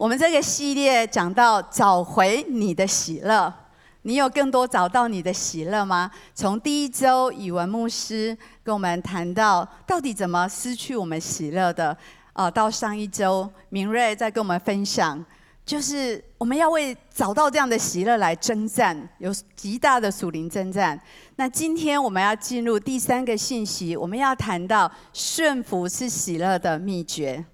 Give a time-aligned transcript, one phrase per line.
[0.00, 3.52] 我们这个系列讲到找回你的喜乐，
[4.00, 6.10] 你有更多找到你的喜乐吗？
[6.34, 8.34] 从第一周语文牧师
[8.64, 11.94] 跟我们谈到到底怎么失去我们喜乐的，
[12.32, 15.22] 啊，到上一周明瑞在跟我们分享，
[15.66, 20.98] 就是我们要为找到这样的喜乐来征战，有极大的属灵征战。
[21.36, 27.44] 那今天我们要进入第三个信息，我们要谈到顺服是喜乐的秘诀，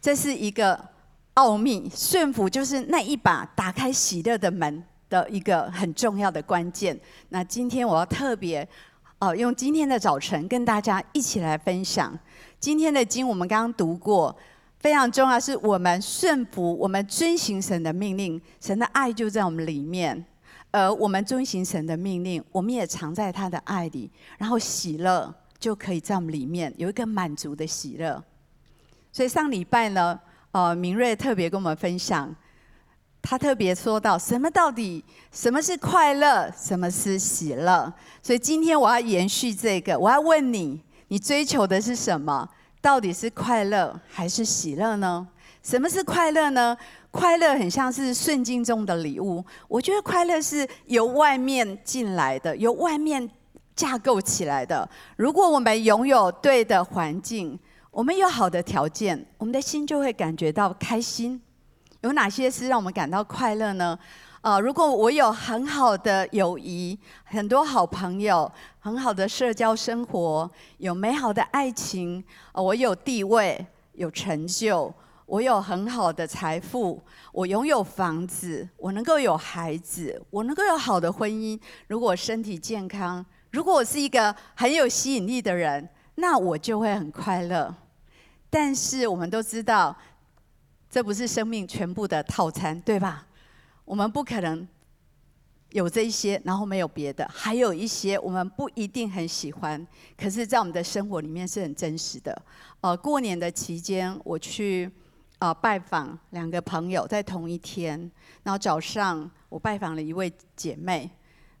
[0.00, 0.90] 这是一个。
[1.34, 6.98] 奥秘，顺服就是那一把打开喜乐的门的一个很重要的关键。
[7.30, 8.68] 那今天我要特别，
[9.18, 12.16] 哦，用今天的早晨跟大家一起来分享
[12.60, 13.26] 今天的经。
[13.26, 14.36] 我们刚刚读过，
[14.80, 20.22] 非常重要，是我们顺服，我们遵行神的命令，神的爱就在我们里面。
[20.70, 28.22] 而我们遵行神的命令，我们也藏在他的爱里，然后喜乐就可以在我们里面有一个满足的喜乐。
[29.10, 30.20] 所以上礼拜呢。
[30.52, 32.34] 哦，明瑞特别跟我们分享，
[33.22, 37.90] 他特别说到什么到底什么是快乐，什么是喜乐。
[38.22, 42.46] 所以今天我要延续这个，我要问你，你追求的是什么？
[42.82, 45.26] 到底是快乐还是喜乐呢？
[45.62, 46.76] 什么是快乐呢？
[47.10, 49.42] 快乐很像是顺境中的礼物。
[49.68, 53.26] 我觉得快乐是由外面进来的，由外面
[53.74, 54.86] 架构起来的。
[55.16, 57.58] 如果我们拥有对的环境，
[57.92, 61.38] 我们有好的条件，我们的心就会感觉到开心。
[62.00, 63.98] 有哪些是让我们感到快乐呢？
[64.40, 68.50] 啊、如果我有很好的友谊，很多好朋友，
[68.80, 74.92] 很好的社交生活，有美好的爱情，呃、我有地位，有成就，
[75.26, 76.98] 我有很好的财富，
[77.30, 81.60] 我拥有房子，我能够有孩子，我能够有好的婚姻。
[81.88, 87.72] 如果我身体健康，如果我是一个很有吸引力的人，那我就会很快乐。
[88.54, 89.96] 但是我们都知道，
[90.90, 93.26] 这不是生命全部的套餐，对吧？
[93.86, 94.68] 我们不可能
[95.70, 97.26] 有这一些，然后没有别的。
[97.32, 99.86] 还有一些我们不一定很喜欢，
[100.18, 102.42] 可是，在我们的生活里面是很真实的。
[102.82, 104.90] 呃，过年的期间，我去、
[105.38, 107.98] 呃、拜访两个朋友，在同一天。
[108.42, 111.10] 然后早上我拜访了一位姐妹，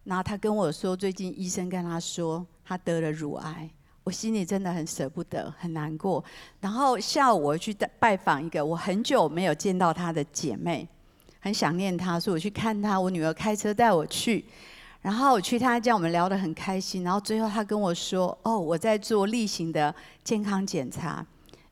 [0.04, 3.70] 然后她跟我说，最近医生跟她说，她得了乳癌。
[4.04, 6.22] 我心里真的很舍不得，很难过。
[6.60, 10.88] 然后下午我去拜访一个我很久没有见到她的姐妹，
[11.40, 13.00] 很想念她，所以我去看她。
[13.00, 14.44] 我女儿开车带我去，
[15.00, 17.04] 然后我去她家，我们聊得很开心。
[17.04, 21.24] 然后最后她跟我说：“哦，我在做例行的健康检查，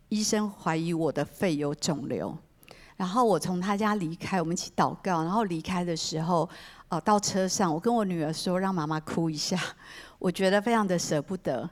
[0.08, 2.36] 医生怀疑我的肺有肿瘤。”
[2.96, 5.24] 然后我从她家离开，我们一起祷告。
[5.24, 6.48] 然后离开的时候，
[6.90, 9.58] 哦，到车上，我跟我女儿说：“让妈妈哭一下。
[10.20, 11.68] ”我觉得非常的舍不得。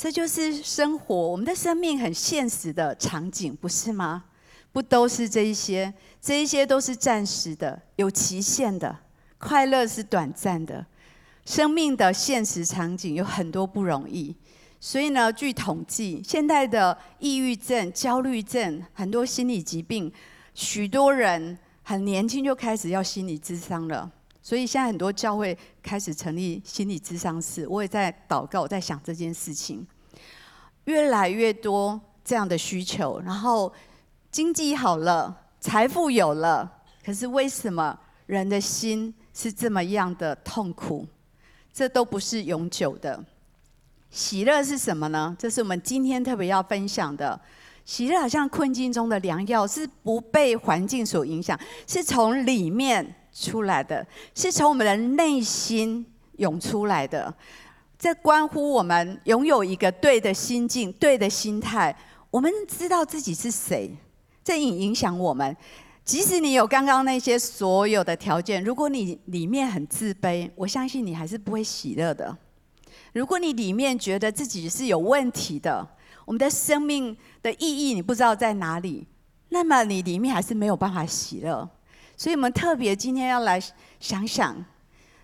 [0.00, 4.24] 这就是生活，我们的生命很现实的场景，不是吗？
[4.72, 5.92] 不都是这一些？
[6.22, 8.96] 这一些都是暂时的，有期限的。
[9.36, 10.86] 快乐是短暂的，
[11.44, 14.34] 生命的现实场景有很多不容易。
[14.80, 20.10] 所以呢，据统计，现在的抑郁症、焦虑症，很多心理疾病，
[20.54, 24.10] 许多人很年轻就开始要心理智商了。
[24.42, 29.86] 所以现在很多教会开始成立心理咨商室，我也在祷告，我在想这件事情，
[30.84, 33.70] 越来越多这样的需求，然后
[34.32, 36.70] 经济好了，财富有了，
[37.04, 41.06] 可是为什么人的心是这么样的痛苦？
[41.70, 43.22] 这都不是永久的。
[44.10, 45.36] 喜乐是什么呢？
[45.38, 47.38] 这是我们今天特别要分享的。
[47.84, 53.16] 喜乐好像困境中的良药，是不被环境所影响，是从里面。
[53.32, 56.04] 出来的是从我们的内心
[56.36, 57.32] 涌出来的，
[57.98, 61.94] 这关乎我们拥有一个对的心境、对的心态。
[62.30, 63.90] 我们知道自己是谁，
[64.42, 65.56] 这影影响我们。
[66.04, 72.36] 即使你有刚刚那些所有的条件，如果你里面很自卑，我相信你还是不会喜乐的。
[73.12, 75.86] 如果你里面觉得自己是有问题的，
[76.24, 79.06] 我们的生命的意义你不知道在哪里，
[79.50, 81.68] 那么你里面还是没有办法喜乐。
[82.20, 83.58] 所以，我们特别今天要来
[83.98, 84.62] 想想，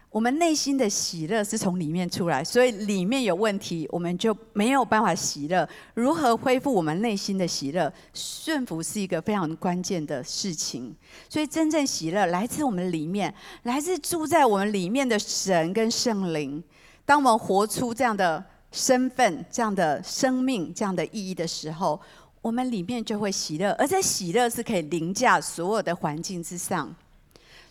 [0.09, 5.69] 我们内心的喜乐是从里面出来，所以里面有问题，我们就没有办法喜乐。
[5.93, 7.93] 如何恢复我们内心的喜乐？
[8.15, 10.97] 顺服是一个非常关键的事情。
[11.29, 13.35] 所以，真正喜乐来自我们里面，
[13.65, 16.65] 来自住在我们里面的神跟圣灵。
[17.05, 18.43] 当我们活出这样的
[18.73, 22.01] 身份、这样的生命、这样的意义的时候，
[22.47, 26.95] 我们里面就会喜乐，而这喜乐是可以凌驾所有的环境之上。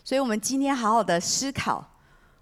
[0.04, 1.82] 所以，我们今天好好的思考，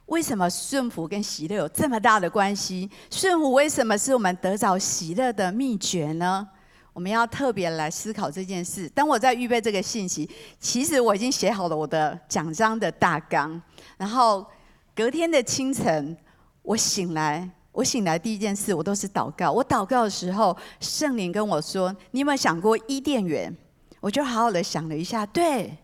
[0.07, 2.91] 为什么顺服跟喜乐有这么大的关系？
[3.09, 6.45] 顺服为什么是我们得着喜乐的秘诀呢？
[6.93, 8.89] 我们要特别来思考这件事。
[8.89, 10.29] 当我在预备这个信息，
[10.59, 13.63] 其实我已经写好了我的讲章的大纲。
[13.97, 14.45] 然后
[14.93, 16.17] 隔天的清晨，
[16.63, 19.50] 我醒来，我醒来第一件事，我都是祷告。
[19.50, 23.53] 我祷告的时候，圣灵跟我说：“你有没有想过伊甸园？”
[23.99, 25.76] 我就好好的想了一下，对，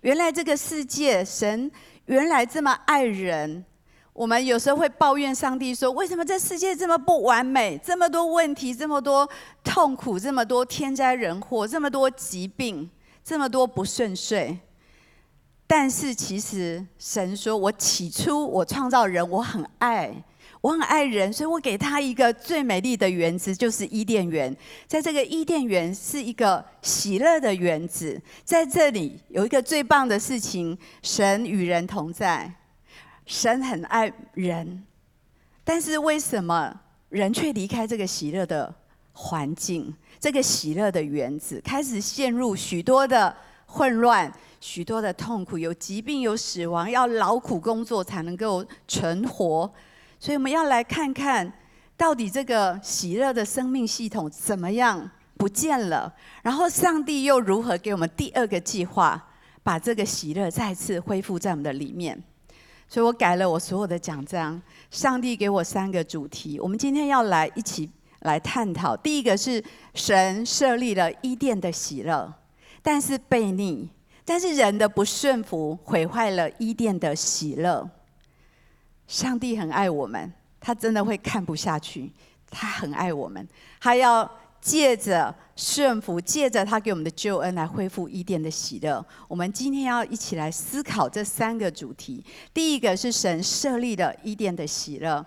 [0.00, 1.70] 原来这个世界，神
[2.06, 3.62] 原来这么爱人。
[4.14, 7.76] 我们有时候会抱怨上帝说：“为什么这世界这么不完美？
[7.84, 9.28] 这么多问题，这么多
[9.62, 12.88] 痛苦，这么多天灾人祸，这么多疾病，
[13.22, 14.58] 这么多不顺遂。”
[15.66, 20.14] 但是其实神说：“我起初我创造人，我很爱，
[20.64, 24.56] 我很爱人，所以我给他一个最美丽的园子，就是伊甸园。
[24.86, 32.50] 在这个伊甸园是一个喜乐的园子，在这里有一个最棒的事情：神与人同在。”
[33.26, 34.82] 神很爱人，
[35.64, 36.74] 但是为什么
[37.10, 38.74] 人却离开这个喜乐的
[39.12, 44.32] 环境，这个喜乐的园子，开始陷入许多的混乱、
[44.62, 49.70] 许多的痛苦，有疾病、有死亡，要劳苦工作才能够存活。
[50.24, 51.52] 所以我们要来看看
[51.98, 56.10] 到底这个喜乐的生命系统怎么样不见了，
[56.42, 59.22] 然后上帝又如何给我们第二个计划，
[59.62, 62.18] 把这个喜乐再次恢复在我们的里面。
[62.88, 64.58] 所以我改了我所有的讲章。
[64.90, 67.90] 上帝给我三个主题，我们今天要来一起
[68.20, 68.96] 来探讨。
[68.96, 69.62] 第一个是
[69.92, 72.32] 神设立了伊甸的喜乐，
[72.80, 73.90] 但是悖逆，
[74.24, 77.86] 但是人的不顺服毁坏了伊甸的喜乐。
[79.06, 82.10] 上帝很爱我们，他真的会看不下去，
[82.50, 83.46] 他很爱我们，
[83.80, 84.30] 他要。
[84.64, 89.04] 借着顺服，借着他给我们的救恩来恢复伊甸的喜乐。
[89.28, 92.24] 我们今天要一起来思考这三个主题。
[92.54, 95.22] 第一个是神设立的伊甸的喜乐，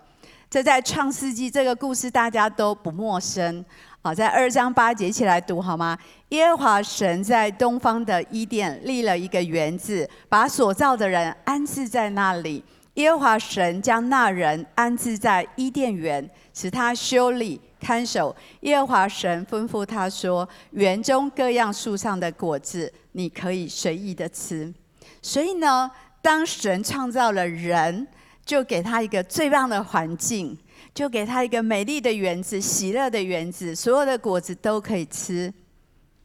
[0.50, 3.64] 这在创世纪这个故事大家都不陌生
[4.02, 5.96] 好，在二章八节一起来读好吗？
[6.30, 12.64] 耶和华神在东方的伊甸立了一个园子，把所造的人安置在那里。
[12.98, 17.60] 耶和华神将那人安置在伊甸园，使他修理。
[17.80, 18.34] 看守。
[18.62, 24.74] 耶和华神吩咐他说：“园中各样树上的果子，你可以随意的吃。”
[25.22, 25.88] 所以呢，
[26.20, 28.08] 当神创造了人，
[28.44, 30.58] 就给他一个最棒的环境，
[30.92, 35.54] 就给他一个美丽的园子、喜乐的园子，所有的果子都可以吃，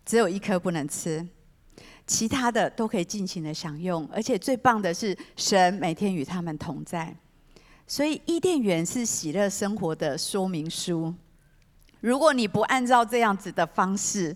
[0.04, 1.24] 只有一颗不能吃，
[2.06, 4.08] 其他的都可以尽情的享用。
[4.12, 7.16] 而且最棒的是，神每天与他们同在。
[7.86, 11.14] 所以伊甸园是喜乐生活的说明书。
[12.00, 14.36] 如果你不按照这样子的方式，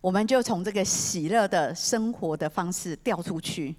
[0.00, 3.74] 我们就从这个喜乐的生活的方式掉出去。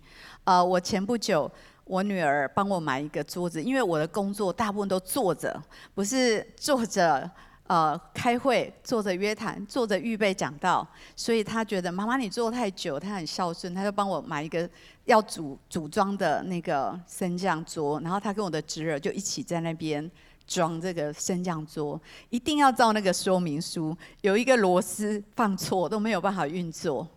[0.45, 1.49] 呃，我前不久，
[1.83, 5.61] 我女儿帮我买一个桌子，因为我的工作大部分都坐着，
[5.93, 7.29] 不是坐着
[7.67, 14.69] 呃开会，坐着约谈，坐着预备讲道，所以他觉得妈妈你坐太久，他很孝顺，他就帮我买一个
[15.05, 20.09] 要组组装的那个升降桌，然后他跟我的侄儿就一起在那边。
[20.45, 21.99] 装这个升降桌，
[22.29, 27.07] 一定要照那个说明书，有一个螺丝放错都没有办法运作，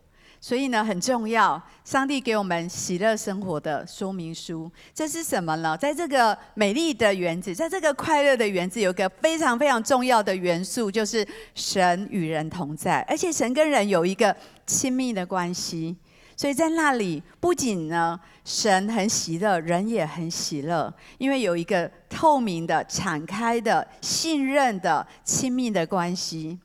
[0.41, 1.61] 所以呢很重要。
[1.85, 5.77] 上帝给我们喜乐生活的说明书，这是什么呢？
[5.77, 14.35] 在这个美丽的园子，在这个快乐的园子，有个非常非常重要的元素，就是神与人同在，而且神跟人有一个
[14.67, 15.97] 亲密的关系。
[16.37, 26.59] 所以在那里，不仅呢，神很喜乐，人也很喜乐，因为有一个透明的、敞开的、信任的、亲密的关系。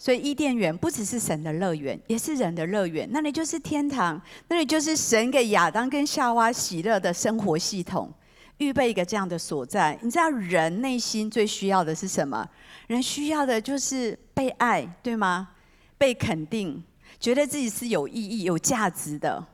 [0.00, 3.06] 所以伊甸园不只是神的乐园，也是人的乐园。
[3.12, 8.10] 那里就是天堂，那里就是神给亚当跟夏娃喜乐的生活系统，
[8.56, 9.98] 预备一个这样的所在。
[10.00, 12.48] 你知道人内心最需要的是什么？
[12.86, 15.50] 人需要的就是被爱，对吗？
[15.98, 16.82] 被肯定。
[17.18, 19.46] 觉得自己是有意义、有价值的，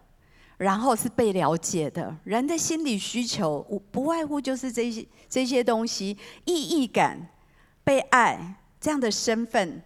[0.58, 2.16] 然后是被了解的。
[2.22, 3.60] 人的心理需求，
[3.90, 7.30] 不外乎就是这些这些东西：意义感、
[7.82, 9.82] 被爱这样的身份。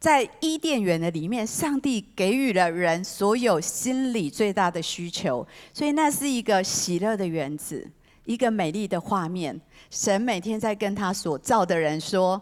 [0.00, 7.86] 在伊甸园的里面，上帝给予了人所有心理最大的需求，所以那是一个喜乐的园子，
[8.24, 9.60] 一个美丽的画面。
[9.90, 12.40] 神每天在跟他所造的人说：“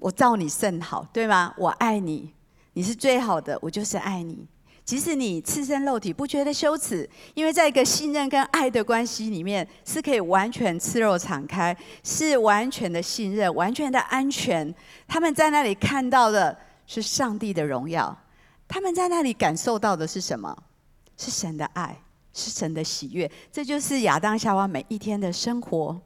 [0.00, 1.54] 我造你甚好，对吗？
[1.58, 2.32] 我爱你。”
[2.72, 4.46] 你是最好的，我就是爱你。
[4.88, 14.74] 即使你赤身肉体，不觉得羞耻，因为在一个信任跟爱的关系里面，是可以完全赤裸敞开，是完全的信任，完全的安全。
[15.06, 18.18] 他们在那里看到的是上帝的荣耀，
[18.66, 20.56] 他们在那里感受到的是什么？
[21.18, 21.94] 是神的爱，
[22.32, 23.30] 是神的喜悦。
[23.52, 26.00] 这就是亚当夏娃每一天的生活。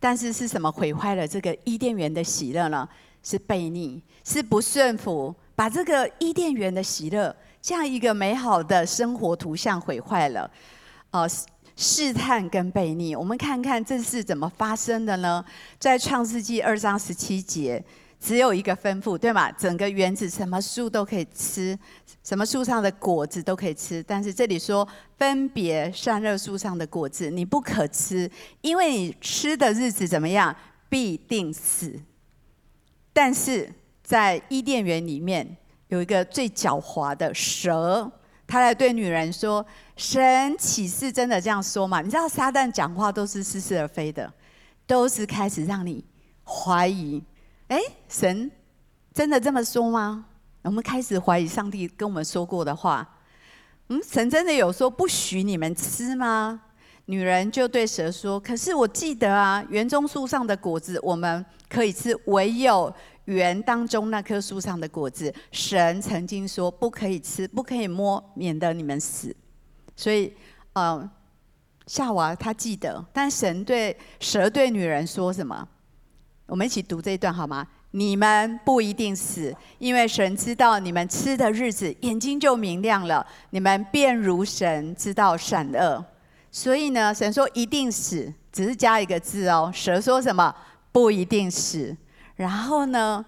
[0.00, 2.88] 但是是什么毁坏了这个伊甸园的喜乐呢？
[3.22, 10.50] 是悖逆，是不顺服，把这个伊甸园的喜乐，这样一个美好的生活图像毁坏了。
[11.10, 11.26] 呃，
[11.76, 15.44] 试探跟悖逆，我们看看这是怎么发生的呢？
[15.78, 17.84] 在创世纪二章十七节，
[18.20, 19.50] 只有一个吩咐，对吗？
[19.52, 21.78] 整个园子什么树都可以吃，
[22.22, 24.86] 什么树上的果子都可以吃，但是这里说
[25.18, 28.30] 分别善恶树上的果子你不可吃，
[28.60, 30.54] 因为你吃的日子怎么样？
[30.88, 32.00] 必定死。
[33.12, 33.68] 但是
[34.04, 35.56] 在伊甸园里面
[35.88, 38.08] 有一个最狡猾的蛇，
[38.46, 39.64] 他来对女人说
[39.96, 44.30] ：“神岂是真的这样说吗？”你知道撒旦讲话都是似是而非的，
[44.86, 46.04] 都是开始让你
[46.44, 47.22] 怀疑。
[47.68, 48.50] 哎，神
[49.14, 50.26] 真的这么说吗？
[50.60, 53.08] 我们开始怀疑上帝跟我们说过的话。
[53.88, 56.60] 嗯，神真的有说不许你们吃吗？
[57.06, 62.94] 女人就对蛇说：“可是我记得啊，园中树上的果子我们可以吃，唯有
[63.26, 69.34] 园当中那棵树上的果子，神曾经说不可以吃，不可以摸，免得你们死。
[69.96, 70.32] 所以，
[70.74, 71.08] 嗯，
[71.86, 75.66] 夏娃她记得，但神对蛇对女人说什么？
[76.46, 77.66] 我们一起读这一段好吗？
[77.92, 86.04] 你们不一定死，因为神知道你们吃的日子，眼睛就明亮了，你们便如神知道善恶。”
[86.50, 89.70] 所以呢，神说一定死，只是加一个字哦。
[89.74, 90.54] 蛇说什么？
[90.92, 91.96] 不一定死。
[92.36, 93.24] 然后呢，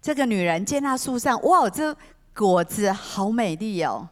[0.00, 1.96] 这个女人见那树上，哇，这
[2.34, 4.08] 果子好美丽哦，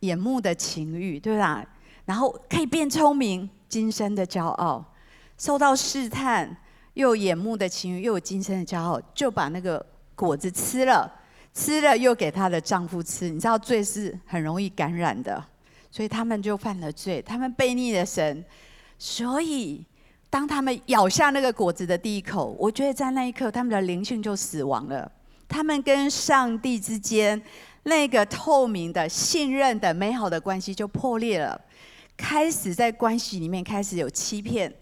[0.00, 1.64] 眼目的情欲，对吧？
[2.04, 4.84] 然后可以变聪明，今生的骄傲，
[5.38, 6.56] 受到试探，
[6.94, 11.10] 又有眼目的情欲，又有今生的骄傲，就把那个果子吃了，
[11.54, 13.28] 吃了又给她的丈夫吃。
[13.28, 15.44] 你知道罪是很容易感染的。
[15.94, 18.42] 所以他们就犯了罪，他们背逆了神。
[18.98, 19.84] 所以
[20.32, 25.12] 当他们咬下那个果子的第一口，我觉得在那一刻，他们的灵性就死亡了。
[25.46, 27.38] 他们跟上帝之间
[27.82, 31.60] 那个透明的、信任的、美好的关系就破裂了。
[32.16, 34.72] 开始在关系里面开始有欺骗，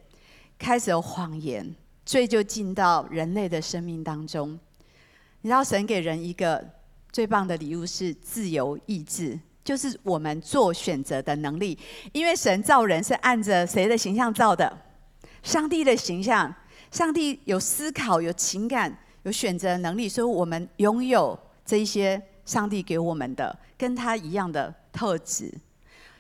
[0.57, 1.75] 开始有谎言，
[2.07, 4.57] 罪就进到人类的生命当中。
[5.41, 6.65] 你知道，神给人一个
[7.11, 9.37] 最棒的礼物是自由意志。
[9.65, 11.77] 就是我们做选择的能力，
[12.13, 14.79] 因为神造人是按着谁的形象造的？
[15.43, 16.55] 上帝的形象。
[16.91, 18.93] 上帝有思考、有情感、
[19.23, 25.55] 有选择能力，所以我们拥有这一些上帝给我们的跟他一样的特质。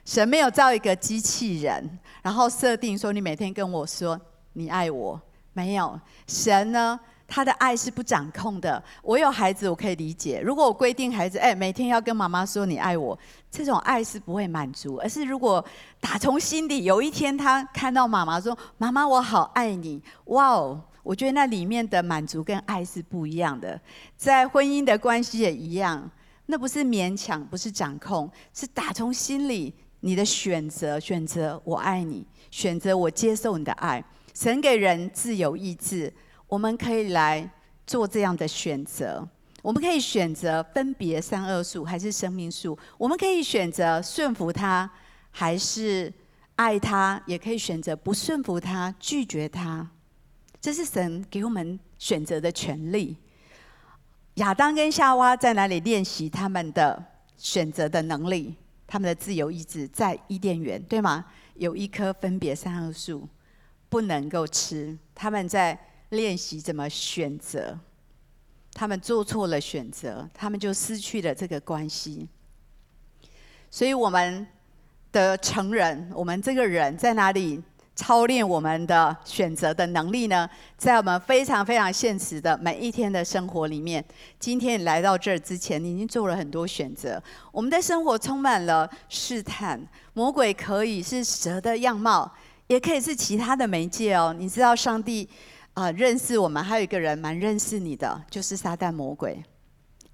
[0.04, 4.20] 神没有造一个机器人，然后设定说你每天跟我说
[4.52, 5.20] 你爱我，
[5.52, 6.00] 没有。
[6.28, 6.98] 神呢？
[7.30, 8.82] 他的爱是不掌控的。
[9.02, 10.40] 我有孩子，我可以理解。
[10.44, 13.16] 如果我规定孩子，哎，每天要跟妈妈说你爱我，
[13.48, 14.96] 这种爱是不会满足。
[14.96, 15.64] 而是如果
[16.00, 23.80] 打从心底有一天他看到妈妈说：“妈妈，我好爱你。”哇哦，我觉得那里面的满足跟爱是不一样的。
[24.16, 26.10] 在婚姻的关系也一样，
[26.46, 34.02] 那不是勉强，不是掌控，是打从心里你的选择，选择我爱你，选择我接受你的爱。
[34.34, 36.12] 神给人自由意志。
[36.50, 37.48] 我们可以来
[37.86, 39.26] 做这样的选择，
[39.62, 44.90] 我们可以选择分别善恶树还是生命树，我们可以选择顺服他
[45.30, 46.12] 还是
[46.56, 49.88] 爱他，也可以选择不顺服他拒绝他，
[50.60, 53.16] 这是神给我们选择的权利。
[54.34, 57.00] 亚当跟夏娃在哪里练习他们的
[57.36, 58.56] 选择的能力？
[58.88, 61.24] 他们的自由意志在伊甸园，对吗？
[61.54, 63.28] 有一棵分别善恶树
[63.88, 65.78] 不能够吃，他们在。
[66.10, 67.78] 练习怎么选择，
[68.72, 72.28] 他们做错了选择，他们就失去了这个关系。
[73.70, 74.46] 所以我们
[75.12, 77.62] 的成人，我们这个人在哪里
[77.94, 80.50] 操练我们的选择的能力呢？
[80.76, 84.04] 在我们非常非常现实的每一天的生活里面。
[84.40, 87.22] 今天你来到这儿之前，你已经做了很多选择。
[87.52, 89.80] 我们的生活充满了试探，
[90.14, 92.32] 魔鬼可以是蛇的样貌，
[92.66, 94.34] 也可以是其他的媒介哦。
[94.36, 95.28] 你知道上帝。
[95.74, 99.42] 啊，认识我们还有一个人蛮认识你的，就是撒旦魔鬼，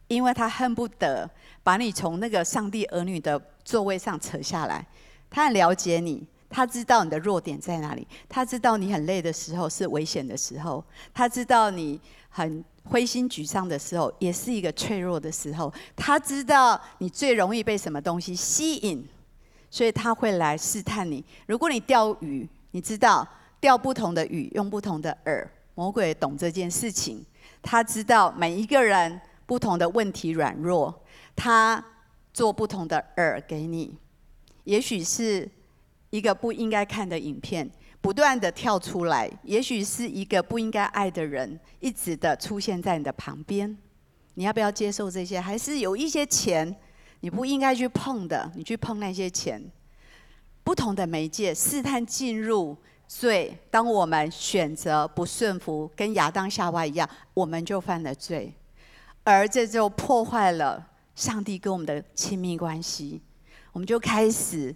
[0.06, 1.28] 因为他恨不得
[1.62, 4.86] 把你从那个上帝儿女的座位上扯下来。
[5.30, 11.98] 他很了解你，他知道你的弱点在哪里，他知道你很累的时候是危险的时候，他知道你
[12.28, 19.04] 很灰心沮丧的时候也是一个脆弱的时候，他知道你最容易被什么东西吸引，
[19.70, 21.24] 所以他会来试探你。
[21.46, 23.26] 如果你钓鱼，你知道。
[23.60, 25.46] 钓不同的鱼，用不同的饵。
[25.74, 27.22] 魔鬼懂这件事情，
[27.62, 31.02] 他知道每一个人不同的问题软弱，
[31.34, 31.84] 他
[32.32, 33.94] 做不同的饵给你。
[34.64, 35.46] 也许是
[36.10, 37.70] 一个不应该看的影片，
[38.00, 43.76] 不断的跳出来，也许是一个不应该爱的人，一直的出现在你的旁边。
[44.34, 45.38] 你要不要接受这些？
[45.38, 46.74] 还是有一些钱
[47.20, 49.62] 你不应该去碰的，你去碰那些钱？
[50.64, 52.76] 不同的媒介试探进入
[53.08, 58.52] 罪，当我们选择不顺服，跟亚当夏娃一样，我们就犯了罪，
[59.24, 60.84] 而这就破坏了
[61.14, 63.22] 上帝跟我们的亲密关系。
[63.72, 64.74] 我们就开始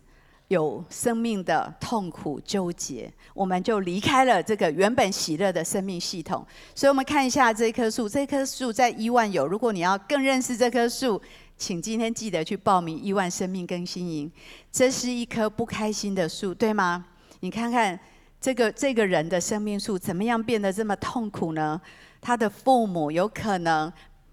[0.49, 6.47] 有生命的痛苦纠结，我们就离开了这个原本喜乐的生命系统。
[6.75, 8.09] 所以，我们看一下这棵树。
[8.09, 9.47] 这棵树在伊万有。
[9.47, 11.21] 如果你要更认识这棵树，
[11.57, 14.31] 请今天记得去报名伊万生命更新营。
[14.71, 17.07] 这是一棵不开心的树，对吗？
[17.41, 17.99] 你看看
[18.41, 21.81] 这个这个人的生命树怎么样变得这么痛苦呢？
[22.21, 23.93] 他的父母有可能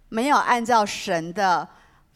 [0.09, 1.67] 没有按照神的。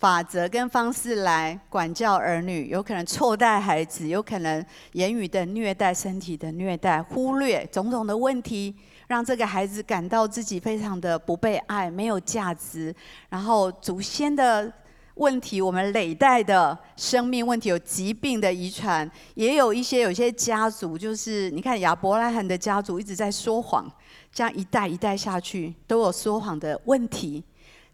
[0.01, 12.91] 法则跟方式来管教儿女，有可能错待孩子，有可能言语的虐待、身体的虐待，忽略种种的问题，让这个孩子感到自己非常的不被爱、没有价值。
[13.29, 14.73] 然后祖先的
[15.21, 23.85] 问题，我们累代的生命问题，有疾病的遗传，也有一些有些家族，就是你看亚伯拉罕的家族一直在说谎，
[24.33, 27.43] 这样一代一代下去都有说谎的问题，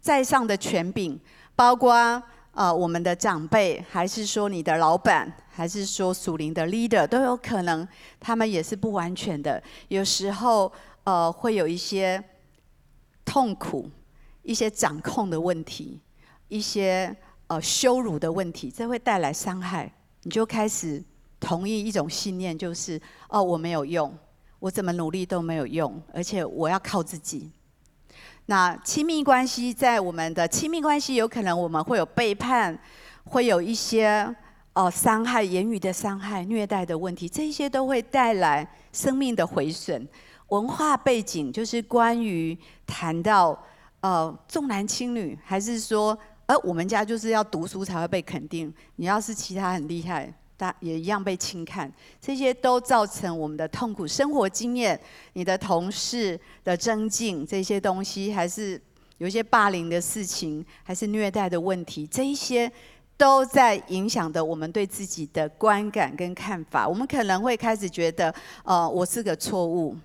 [0.00, 1.20] 在上的权柄。
[1.54, 1.92] 包括
[2.52, 7.86] 呃我们的长辈，还是说你的老板，还是说属灵的 leader，都有可能，
[8.18, 9.62] 他们也是不完全的。
[9.88, 10.72] 有时候
[11.04, 12.24] 呃会有一些
[13.26, 13.90] 痛苦，
[14.44, 16.00] 一些掌控的问题，
[16.48, 17.14] 一些
[17.46, 19.90] 呃羞辱的问题，这会带来伤害。
[20.22, 21.02] 你就开始
[21.38, 24.12] 同意一种信念，就是哦我没有用，
[24.58, 27.50] 我怎么努力都没有用，而且我要靠自己。
[28.46, 32.76] 那亲密关系，在我们的亲密关系，有可能我们会有背叛，
[33.24, 34.34] 会有一些
[34.72, 40.08] 哦伤害、言语的伤害、虐待的问题，这些都会带来生命的毁损。
[40.48, 43.62] 文化背景就是关于谈到
[44.00, 50.34] 呃重男轻女，还是说，而我们家就是要读书才会被肯定，你要是其他很厉害。
[50.56, 51.88] 大也一样被轻看，
[52.20, 54.08] 这些都造成我们的痛苦。
[54.08, 55.00] 生活经验、
[55.34, 58.80] 你的同事的增进，这些东西，还是
[59.18, 62.68] 有一些霸凌的事情，还是虐待的问题，这一些
[63.16, 66.88] 都在影响着我们对自己的观感跟看法。
[66.88, 69.96] 我们可能会开始觉得，呃，我是个错误。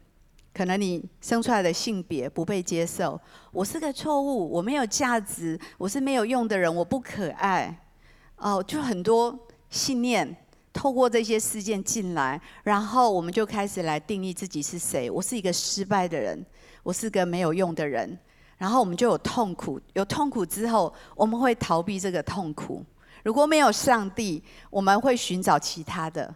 [0.54, 3.20] 可能你生出来的性别不被接受，
[3.52, 7.80] 我是个错误，我没有价值，我是没有用的人，我不可爱。
[8.38, 9.38] 哦、就很多
[9.70, 10.38] 信念。
[10.72, 15.08] 透过这些事件进来，然后我们就开始来定义自己是谁。
[15.08, 16.44] 我是一个失败的人，
[16.82, 18.18] 我是个没有用的人。
[18.58, 22.84] 然后我们就有痛苦，有痛苦之后，我们会逃避这个痛苦。
[23.24, 26.34] 如果没有上帝，我们会寻找其他的。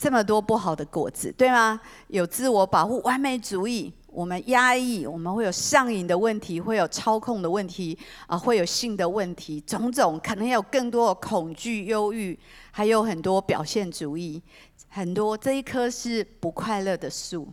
[0.00, 1.78] 这么多不好的果子，对吗？
[2.08, 3.92] 有自我保护、完美主义。
[4.06, 12.36] 我们压抑，我们会有上瘾的问题，会有操控的问题，啊，会有性的问题，种种可能有更多的恐惧、忧郁，
[12.70, 14.42] 还有很多表现主义，
[14.88, 17.52] 很多这一棵是不快乐的树，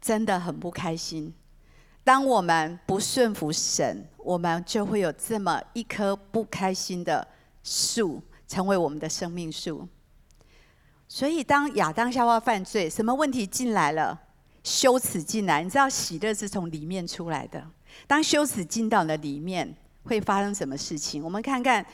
[0.00, 1.32] 真的很不开心。
[2.02, 7.24] 当我们不顺服神，我们就会有这么一棵不开心的
[7.62, 9.88] 树，成为我们的生命树。
[11.14, 14.18] 所以，当亚当夏娃犯罪，什么问题进来了？
[14.64, 17.62] 羞耻进来，你知道喜乐是从里面出来的。
[18.06, 21.22] 当羞耻进到了里面，会发生什么事情？
[21.22, 21.84] 我们看看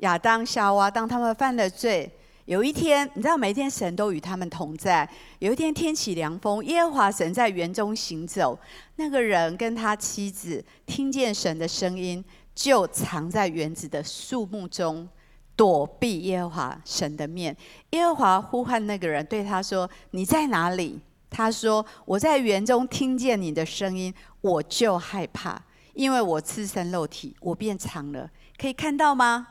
[0.00, 2.12] 亚当夏娃，当他们犯了罪，
[2.44, 5.08] 有一天，你知道每一天神都与他们同在。
[5.38, 8.58] 有一天天起凉风，耶和华神在园中行走，
[8.96, 12.22] 那个人跟他妻子听见神的声音，
[12.54, 15.08] 就藏在园子的树木中，
[15.56, 17.56] 躲避耶和华神的面。
[17.90, 25.60] 耶和华呼唤那个人，对他说：“你在哪里？”他说：“我在园中听见你的声音，我就害怕，
[25.94, 28.30] 因为我赤身露体，我变长了。
[28.56, 29.48] 可以看到吗？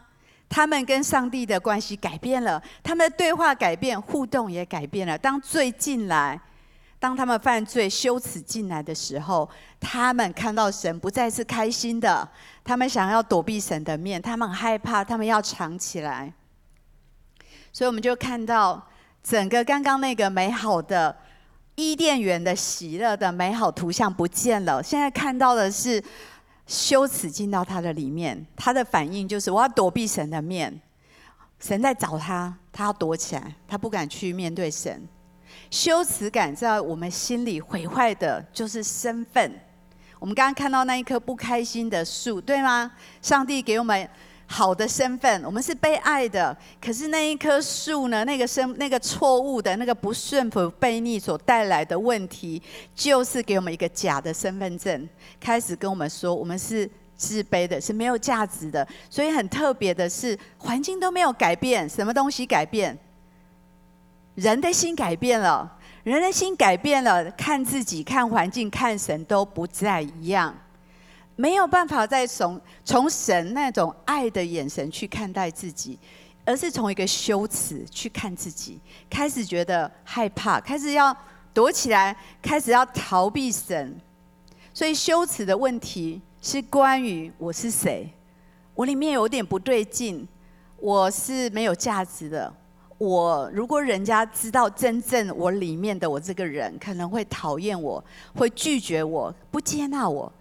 [0.47, 5.17] 他们跟上帝的关系改变了，他们的对话改变，互动也改变了。
[5.17, 6.39] 当最近来，
[6.99, 12.27] 当他们犯罪、羞耻进来的时候，他们看到神不再是开心的，
[12.63, 16.33] 他们想要躲避神的面，他们害怕，他们要藏起来。
[17.71, 18.87] 所以，我们就看到
[19.21, 21.15] 整个刚刚那个美好的。”
[21.77, 26.01] 伊甸园的喜乐的美好图像不见了，现在看到的是
[26.65, 30.73] 羞耻进到他的里面，他的反应就是我要躲避神的面，
[31.59, 35.05] 神在找他，他要躲起来，他不敢去面对神。
[35.69, 39.51] 羞耻感在我们心里毁坏的就是身份。
[40.19, 42.91] 我们刚刚看到那一棵不开心的树，对吗？
[43.21, 44.09] 上帝给我们
[44.47, 46.55] 好的身份，我们是被爱的。
[46.81, 48.23] 可是那一棵树呢？
[48.23, 52.61] 那个生那个错误的那个不顺服、悖逆所带来的问题，
[52.95, 55.07] 就是给我们一个假的身份证，
[55.39, 58.87] 开始跟我们说我们是自卑的，是没有价值的。
[59.09, 62.97] 所以很特别的是，环境都没有改变，什么东西改变？
[64.35, 70.55] 人的心改变了，人的心改变了，看自己、看环境、看神都不再一样。
[71.37, 75.97] 没有办法再从从神那种爱的眼神去看待自己，
[76.45, 81.15] 而是从一个羞耻去看自己，开始觉得害怕，开始要
[81.53, 83.99] 躲起来，开始要逃避神。
[84.73, 88.09] 所以羞耻的问题是关于我是谁，
[88.73, 90.27] 我里面有点不对劲，
[90.77, 92.53] 我是没有价值的。
[92.97, 98.03] 我如果人家知道真正我里面的我这个人，可能会讨厌我，
[98.35, 100.31] 会拒绝我，不接纳我。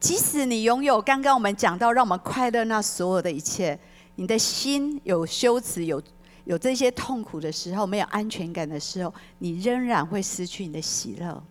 [0.00, 3.78] 即使你拥有刚刚我们讲到让我们快乐那所有的一切，
[4.14, 6.02] 你的心有羞耻、有
[6.44, 11.42] 有这些痛苦的时候，没有安全感的时候，你仍然会失去你的喜乐，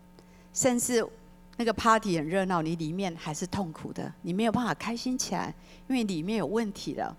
[0.54, 1.06] 甚至
[1.58, 5.54] 那个 party 很热闹，你里面还是痛苦的，你没有办法开心起来，
[5.88, 7.16] 因为里面有问题了。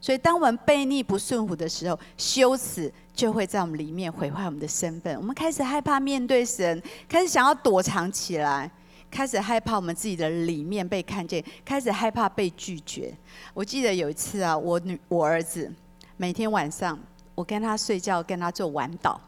[0.00, 5.14] 所以，当我们悖逆不顺服的时候，羞耻就会在我们里面毁坏我们的身份。
[5.16, 8.70] 我们开始害怕面对神，开始想要躲藏起来。
[9.10, 13.12] 开始害怕我们自己的里面被看见，开始害怕被拒绝。
[13.52, 15.70] 我记得有一次啊，我女我儿子
[16.16, 16.96] 每天晚上
[17.34, 19.18] 我跟他睡觉，跟他做晚祷，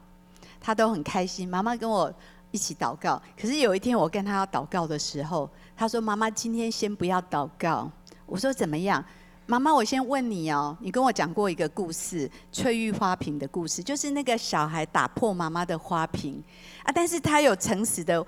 [0.60, 1.48] 他都很开心。
[1.48, 2.14] 妈妈跟我
[2.52, 3.20] 一起祷告。
[3.36, 7.90] 可是有一天我跟他祷告的时候，他说：“妈妈，今天先不要祷告。”
[8.24, 9.04] 我说：“怎么样？”
[9.52, 16.42] 妈妈，我先问你哦，你跟我讲过一个故事，翠玉花瓶的故事，就是那个小孩打破妈妈的花瓶
[16.82, 18.24] 啊，但是他有诚实的。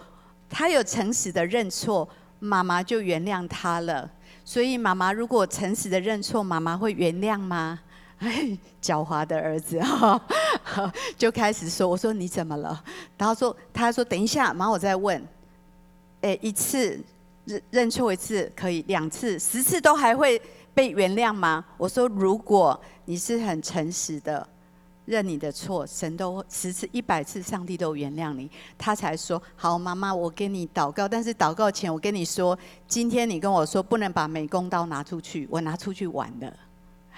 [0.51, 2.07] 他有诚实的认错，
[2.41, 4.09] 妈妈就原谅他了。
[4.45, 7.81] 所以妈妈如果诚实的认错，妈妈会原谅吗？
[8.21, 10.21] 哎，狡猾的儿子哈，
[11.17, 12.85] 就开始说：“我说你怎么了？”
[13.17, 15.27] 然后说：“他说等一下，妈我再问。”
[16.21, 17.03] 哎，一次
[17.47, 20.41] 认认错一次可以，两次、十次都还会
[20.75, 21.65] 被原谅吗？
[21.77, 24.47] 我说：“如果你是很诚实的。”
[25.07, 31.07] 认你的错，神都十次、一百次，上帝都原谅你，他才说好，妈妈，我给你祷告。
[31.07, 32.59] 但是祷告前，我跟你说，
[32.89, 36.51] 今天你跟我说不能把美工刀拿出去，我拿出去玩了，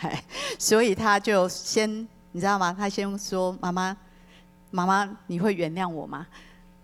[0.58, 1.88] 所以他就先，
[2.32, 2.74] 你知道吗？
[2.76, 3.96] 他先说，妈妈，
[4.72, 6.26] 妈妈，你会原谅我吗？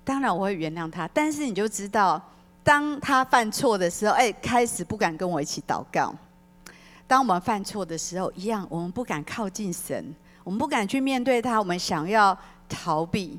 [0.04, 2.22] 当然我会原谅他，但是你就知道，
[2.62, 6.14] 当他犯错的时候，哎，开始不敢跟我一起祷告。
[7.12, 10.14] 当我们犯错的时候，一样，我们不敢靠近神。
[10.44, 12.34] 我们不敢去面对他，我们想要
[12.66, 13.38] 逃避，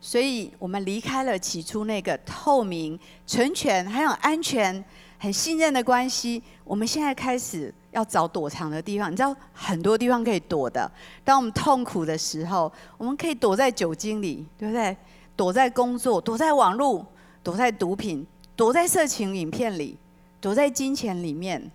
[0.00, 4.82] 所以我们离开了起初那个透明、纯全、还有安全、
[5.18, 6.42] 很信任的关系。
[6.64, 10.90] 我们现在开始要找躲藏的地方，你知道很多地方可以躲的。
[11.22, 14.96] 当我们痛苦的时候，我们可以躲在酒精里，对不对？
[15.36, 17.04] 躲在工作，躲在网络，
[17.42, 18.26] 躲在毒品，
[18.56, 19.98] 躲在色情影片里，
[20.40, 21.70] 躲在金钱里面，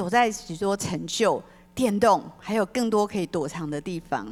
[0.00, 1.42] 躲在许多成就。
[1.74, 4.26] 电动还有更多可以躲藏的地方，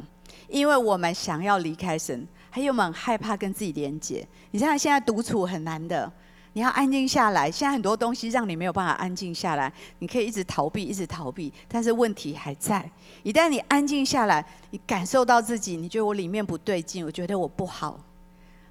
[0.47, 4.27] 因为我们想要离开神，还有我们害怕跟自己连接。
[4.49, 6.11] 你像现在独处很难的，
[6.53, 7.49] 你要安静下来。
[7.49, 12.87] 现在很多东西让你没有办法安静下来，你可以一直逃避，一直逃避，但是问题还在。
[13.23, 17.99] 一旦你安静下来，你感受到自己，你觉得我里面不对劲，我觉得我不好，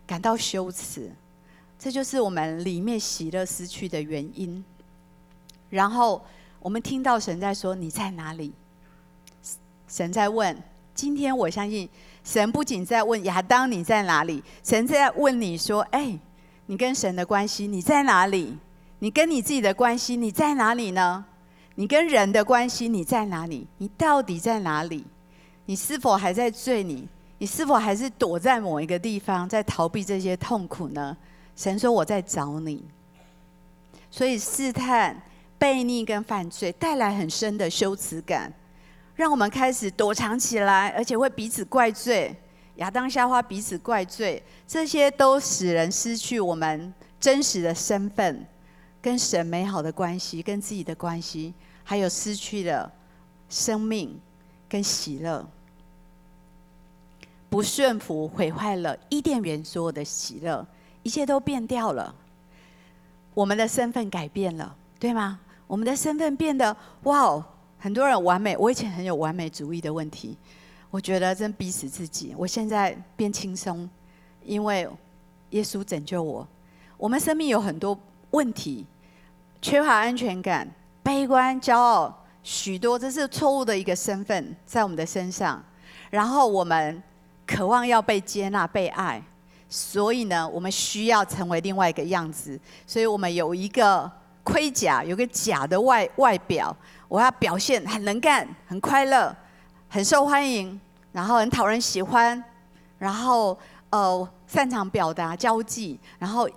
[0.07, 1.11] 感到羞耻，
[1.79, 4.63] 这就是我们里面喜乐失去的原因。
[5.71, 6.25] 然后
[6.69, 8.53] 我们听到神在说：“你在哪里？”
[9.89, 10.55] 神在问，
[10.95, 11.89] 今天我相信
[12.23, 16.19] 神不仅在问亚当你在哪里，神在问你说：哎，
[16.67, 18.55] 你跟神的关系你在哪里？
[18.99, 21.25] 你跟你自己的关系你在哪里呢？
[21.77, 23.67] 你跟人的关系你在哪里？
[23.79, 25.07] 你到底在哪里？
[25.65, 27.09] 你是否还在罪里？
[27.39, 31.17] 你是否还是躲在某一个地方，在逃避这些痛苦呢？
[31.57, 32.85] 神说我在找你，
[34.11, 35.19] 所以试探、
[35.59, 38.53] 悖逆跟犯罪带来很深的羞耻感。
[39.15, 42.35] 让我们开始躲藏起来，而且会彼此怪罪。
[42.77, 48.47] 亚当夏娃彼此怪罪，这些都使人失去我们真实的身份，
[49.03, 52.89] 跟神美好的关系，跟自己的关系，还有失去了
[53.49, 54.17] 生命
[54.69, 55.45] 跟喜乐。
[57.51, 60.65] 不顺服毁坏了伊甸园所有的喜乐，
[61.03, 62.15] 一切都变掉了。
[63.35, 65.41] 我们的身份改变了，对吗？
[65.69, 67.45] 我们的身份变得哇哦！
[67.79, 70.37] 很多人完美，我以前很有完美主义的问题，
[70.91, 72.35] 我觉得真逼死自己。
[72.37, 73.89] 我现在变轻松，
[74.43, 74.89] 因为
[75.51, 76.45] 耶稣拯救我。
[76.97, 77.97] 我们生命有很多
[78.31, 78.85] 问题，
[79.63, 80.69] 缺乏安全感、
[81.05, 85.63] 悲观、骄傲、许多，这是错误的一个身份在我们的身上。
[86.11, 87.01] 然后我们
[87.47, 89.23] 渴望要被接纳、被爱，
[89.69, 92.59] 所以呢，我们需要成为另外一个样子。
[92.87, 94.11] 所以我们有一个
[94.49, 96.75] 盔甲，有个假的外外表。
[97.07, 99.35] 我要表现很能干、很快乐、
[99.89, 100.81] 很受欢迎，
[101.13, 102.43] 然后很讨人喜欢，
[102.99, 103.59] 然后
[103.91, 106.49] 呃擅长表达、交际，然后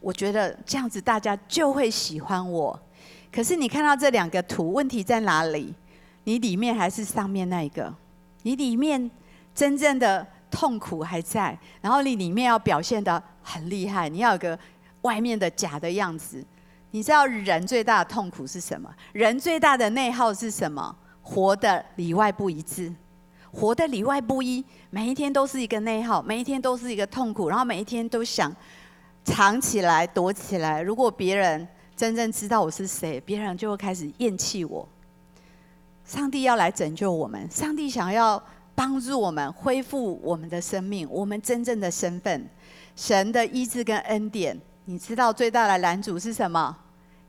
[0.00, 2.78] 我觉得这样子大家就会喜欢我。
[3.32, 5.74] 可是你看到这两个图，问题在哪里？
[6.24, 7.92] 你里面还是上面那一个？
[8.42, 9.10] 你里面
[9.54, 14.58] 真正的痛苦还在，然后你里面要表现得很厉害，你要有个
[15.02, 16.44] 外面的假的样子。
[16.94, 18.88] 你知道人最大的痛苦是什么？
[19.12, 20.94] 人最大的内耗是什么？
[21.22, 22.94] 活得里外不一致，
[23.50, 28.54] 活得里外不一，每一天都是一个内耗，每一天都是一个痛苦，然后每一天都想
[29.24, 30.80] 藏起来、躲起来。
[30.80, 34.88] 如果别人真正知道我是谁，别人就会开始厌弃我。
[36.04, 38.40] 上帝要来拯救我们，上帝想要
[38.72, 42.48] 帮助我们恢复我们的生命，我们真正的身份。
[42.94, 46.76] 神的医治跟恩典，你知道最大的拦阻是什么？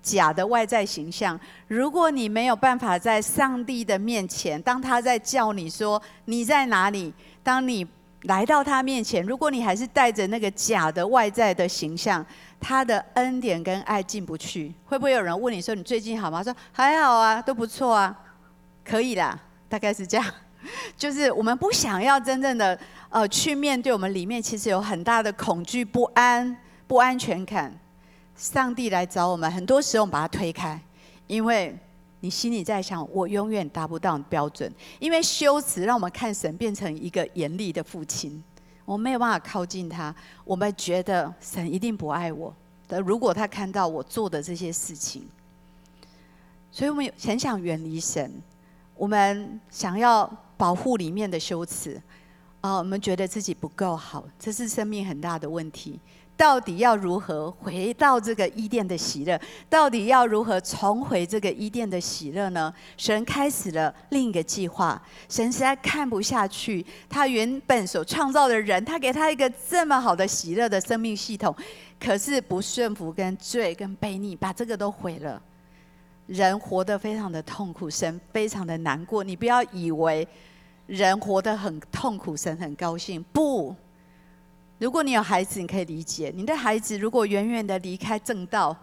[0.06, 1.38] 假的外在形象。
[1.68, 7.86] 如果你没有办法在上帝的面前，当他在叫你说你在哪里，当你
[8.22, 12.24] 来到他面前，如果你还是带着那个假的外在的形象，
[12.60, 18.16] 他的恩典跟爱进不去，会不会有人问你说：“你最近好吗？”说：“还好啊，都不错啊，
[18.84, 20.26] 可以啦。”大概是这样，
[20.96, 26.56] 就是我们不想要真正的呃去面对我们里面其实有很大的恐惧、不安、
[26.88, 27.74] 不安全感。
[28.36, 30.80] 上帝来找我们，很多时候我们把它推开，
[31.28, 31.76] 因为
[32.20, 34.72] 你心里在想：我永远达不到标准。
[35.00, 38.44] 因为羞耻让我们看神变成一个严厉的父亲。
[38.84, 42.54] 我们没有办法靠近他，我们觉得神一定不爱我。
[42.88, 45.28] 但如果他看到我做的这些事情，
[46.72, 48.32] 所以我们很想远离神，
[48.96, 52.00] 我们想要保护里面的羞耻
[52.62, 56.00] 啊，我们觉得自己不够好，这是生命很大的问题。
[56.38, 59.40] 到底要如何回到这个伊甸的喜乐？
[59.70, 62.74] 到底要如何重回这个伊甸的喜乐呢？
[62.98, 65.02] 神开始了另一个计划。
[65.30, 71.56] 神实在看不下去，他原本所创造的人，他给他一个这么好的喜乐的生命系统，
[72.00, 75.42] 可是不顺服、跟罪、跟悖逆，把这个都毁了。
[76.28, 79.24] 人活得非常的痛苦，神非常的难过。
[79.24, 80.28] 你不要以为
[80.86, 83.24] 人活得很痛苦，神很高兴。
[83.32, 83.74] 不。
[84.78, 86.32] 如果你有孩子，你可以理解。
[86.36, 88.76] 你的孩子如果远远的离开正道、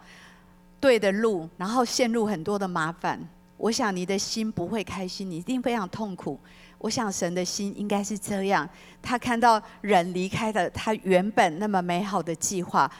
[0.80, 3.20] 对的路，然后陷入很多的麻烦，
[3.58, 6.40] 我想你的心不会开心，你一定非常痛苦。
[6.78, 8.68] 我想神的心应该是这样：
[9.02, 12.90] 他看到人离开了他原本那么美好的计划，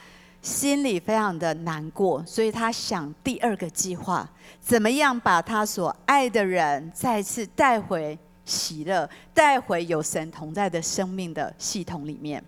[0.43, 4.29] 心里非常的难过，所以他想第二个计划，
[4.61, 12.45] 怎么样把他所爱的人再次带回喜乐，带回有神同在的生命的系统里面。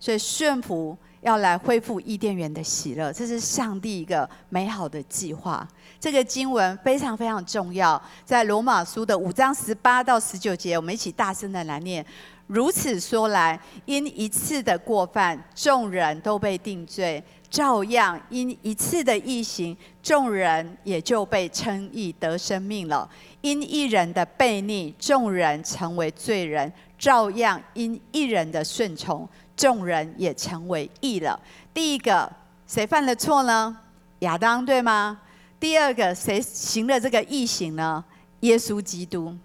[0.00, 5.68] 所以顺服要来恢复伊甸园的喜乐，这是上帝一个美好的计划。
[6.00, 12.04] 这个经文非常非常重要，在罗马书的五章十八到十九节，我们一起大声的来念。
[12.46, 23.08] 如此说来，因一次的过犯，众人都被定罪；照样因一次的异行，众人也就被称义得生命了。
[23.42, 29.28] 因一人的悖逆，众人成为罪人；照样因一人的顺从。
[29.60, 31.38] 众人也成为义了。
[31.74, 32.32] 第一个，
[32.66, 33.76] 谁犯了错呢？
[34.20, 35.20] 亚当，对吗？
[35.58, 38.02] 第二个，谁行了这个义行呢？
[38.40, 39.36] 耶稣基督。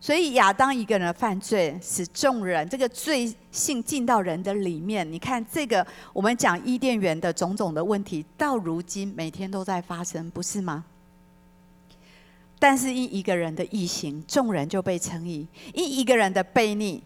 [0.00, 5.06] 所以亚当一个人犯罪，使众人这个罪性进到人的里面。
[5.12, 10.82] 你看这个，我们讲伊甸园的种种的问题，到如今每天都在发生，不是吗？
[12.58, 17.02] 但是因一个人的义行，众人就被称义；因一个人的悖逆。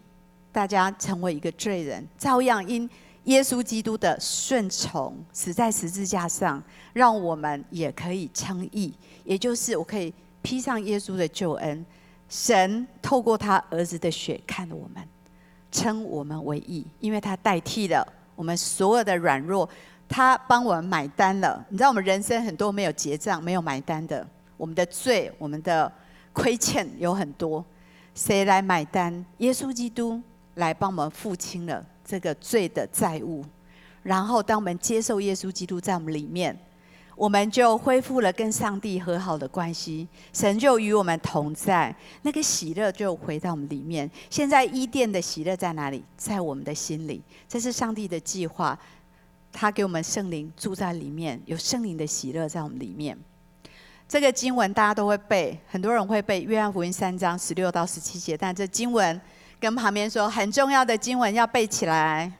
[0.52, 2.88] 大家成为一个罪人，照样因
[3.24, 6.62] 耶稣基督的顺从，死在十字架上，
[6.92, 8.92] 让我们也可以称义。
[9.24, 10.12] 也就是我可以
[10.42, 11.86] 披上耶稣的救恩，
[12.28, 15.02] 神透过他儿子的血看我们，
[15.70, 19.68] 称我们为义，因为他代替了我们所有的软弱，
[20.08, 21.64] 他帮我们买单了。
[21.70, 25.90] 你知道我们人生很多没有结账、没有买单的，我们的罪、我们的
[26.32, 27.64] 亏欠有很多，
[28.14, 29.24] 谁来买单？
[29.38, 30.20] 耶稣基督。
[30.54, 33.44] 来帮我们付清了这个罪的债务，
[34.02, 36.58] 然后当我们接受耶稣基督在我们里面，
[37.14, 44.10] 我们就恢复了跟上帝和好的关系，神就与我们同在，那个喜乐就回到我们里面。
[44.30, 46.02] 现在伊甸的喜乐在哪里？
[46.16, 48.78] 在我们的心里，这是上帝的计划，
[49.52, 53.16] 他给我们圣灵住在里面，有圣灵的喜乐在我们里面。
[54.08, 59.18] 这个经文大家都会背，很多人会背《约翰福音》三章十六到十七节，但这经文
[59.62, 62.32] 跟旁边说很重要的经文要背起来。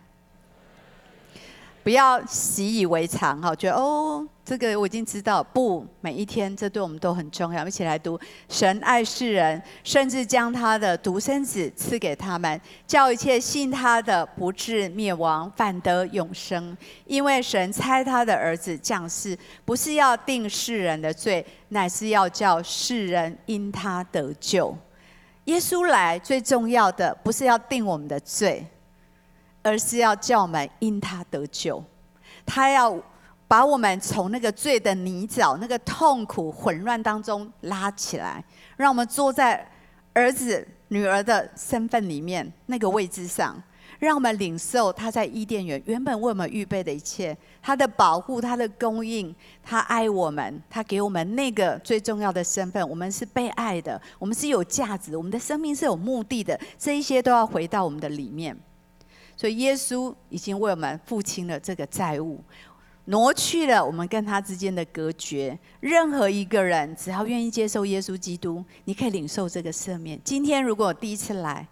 [1.85, 5.43] 不要习以为常哈，觉得哦，这个我已经知道。
[5.43, 7.67] 不，每一天这对我们都很重要。
[7.67, 16.77] 一起来读：神爱世人，甚至将他的独生子赐给他们，叫一切信他的不至灭亡，反得永生。
[17.05, 24.77] 因为神差他的儿子降世，不是要定世人的罪，乃是要叫世人因他得救。
[25.45, 28.67] 耶稣来最重要的，不是要定我们的罪。
[29.65, 31.81] 而是要叫我们因他得救，
[32.45, 33.01] 他要
[33.47, 38.45] 把我们从那个罪的泥沼、那个痛苦、混乱当中拉起来，
[38.77, 39.65] 让我们坐在
[40.15, 43.57] 儿子、女儿的身份里面那个位置上，
[44.07, 58.59] 让我们领受他在伊甸园原本为我们预备的一切，他的保护、他的供应，他爱我们，他给我们那个最重要的身份，我们是被爱的，我们是有价值，我们的生命是有目的的，这一些都要回到我们的里面。
[59.37, 62.43] 所以耶稣已经为我们付清了这个债务，
[63.05, 65.57] 挪去了我们跟他之间的隔绝。
[65.79, 70.21] 任何一个人只要愿意接受耶稣基督，你可以领受这个赦免。
[70.25, 71.65] 今天如果我第一次来，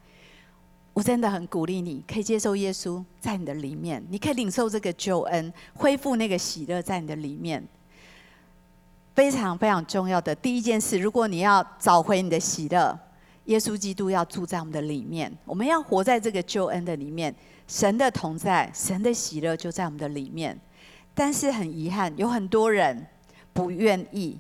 [0.93, 7.67] 我真的很鼓励你，可以接受耶稣在你的里面，你可以领受这个救恩，恢复那个喜乐在你的里面。
[9.15, 12.99] 非常非常重要的第一件事，如果你要找回你的喜乐，
[13.47, 17.35] 耶稣基督要住在我们的里面，我们要活在这个救恩的里面。
[17.67, 20.59] 神的同在，神的喜乐就在我们的里面，
[21.15, 23.07] 但是很遗憾，有很多人
[23.53, 24.39] 不愿意，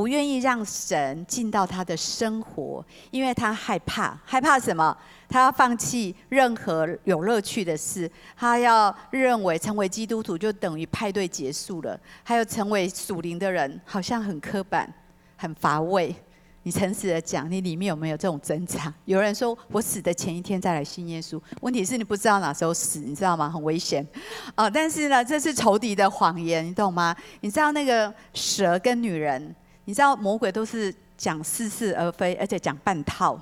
[0.00, 4.96] 不愿意让神进到他的生活，因为他害怕，害怕什么？
[5.28, 14.90] 他要放弃任何有乐趣的事，他要认为成为基督徒就等于派对结束了，还有成为属灵的人，好像很刻板，
[15.36, 16.16] 很乏味。
[16.62, 18.90] 你诚实的讲，你里面有没有这种挣扎？
[19.04, 23.50] 有人说我死的前一天再来信耶稣，问题是你不知道哪时候死，你知道吗？
[23.50, 24.06] 很危险。
[24.54, 27.14] 啊、但是呢，这是仇敌的谎言，你懂吗？
[27.42, 33.40] 你知道那个蛇跟女人，你知道魔鬼都是讲似是而非，而且讲半套。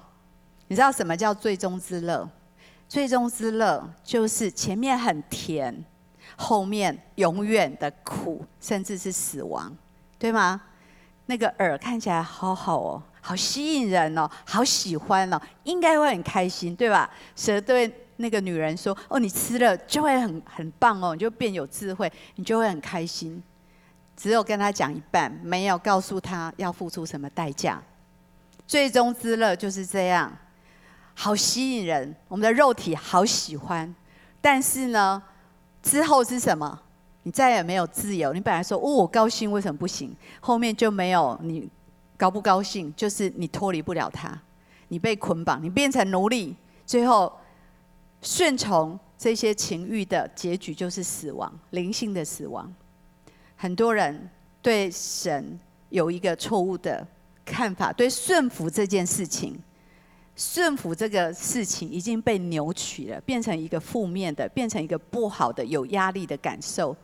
[0.69, 2.29] 你知道什么叫最终之乐？
[2.89, 5.85] 最终之乐就是前面很甜，
[6.37, 9.77] 后面永远的苦，甚至是死亡，
[10.19, 10.61] 对吗？
[11.27, 17.11] 那个饵看起来好好哦，好吸引人哦，好喜欢哦，应该会很开心，对吧？
[17.37, 23.43] 蛇对那个女人说：“哦，你吃了就会很很棒哦，你就变有智慧，你就会很开心。”
[24.19, 27.81] 只有跟他讲一半，没有告诉他要付出什么代价。
[28.67, 30.37] 最终之乐就是这样，
[31.15, 33.95] 好吸引人，我们的肉体好喜欢，
[34.41, 35.23] 但是呢，
[35.85, 36.83] 之后是什么？
[37.23, 38.33] 你再也没有自由。
[38.33, 40.13] 你本来说哦，我高兴，为什么不行？
[40.41, 41.71] 后面就没有你
[42.17, 44.37] 高不高兴，就是你脱离不了他，
[44.89, 47.33] 你被捆绑，你变成奴隶，最后
[48.21, 52.73] 顺从这些情欲的结局就是死亡，灵性的死亡。
[53.61, 54.31] 很多人
[54.63, 55.59] 对神
[55.91, 57.05] 有一个错误的
[57.45, 59.59] 看法，对顺服这件事情。
[60.37, 66.97] 顺服这个事情已经被扭曲了，变成一个负面的，变成一个不好的、有压力的感受。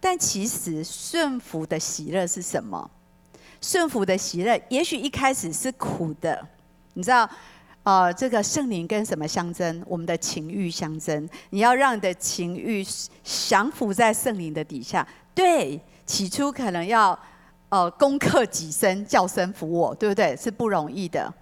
[0.00, 2.90] 但其实顺服的喜乐是什么？
[3.60, 6.44] 顺服的喜乐，也许一开始是苦的。
[6.94, 7.30] 你知道，
[7.84, 9.80] 呃，这个圣灵跟什么相争？
[9.86, 11.28] 我们的情欲相争。
[11.50, 12.84] 你要让你的情欲
[13.22, 15.06] 降服在圣灵的底下。
[15.32, 17.16] 对，起初可能要
[17.68, 20.36] 呃攻克己身，叫声服我，对不对？
[20.36, 21.32] 是不容易的。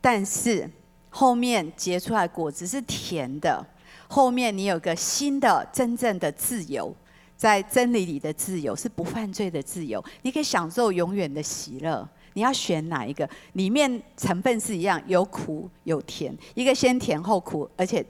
[0.00, 0.68] 但是
[1.10, 3.64] 后面结出来果子是甜的。
[4.08, 6.92] 后面你有个新的、真正的自由。
[7.36, 12.08] 在真理里的自由是不犯罪的自由，你可以享受永远的喜乐。
[12.32, 13.28] 你要选哪一个？
[13.52, 16.36] 里面成分是一样，有苦有甜。
[16.54, 18.04] 一个先甜后苦，而且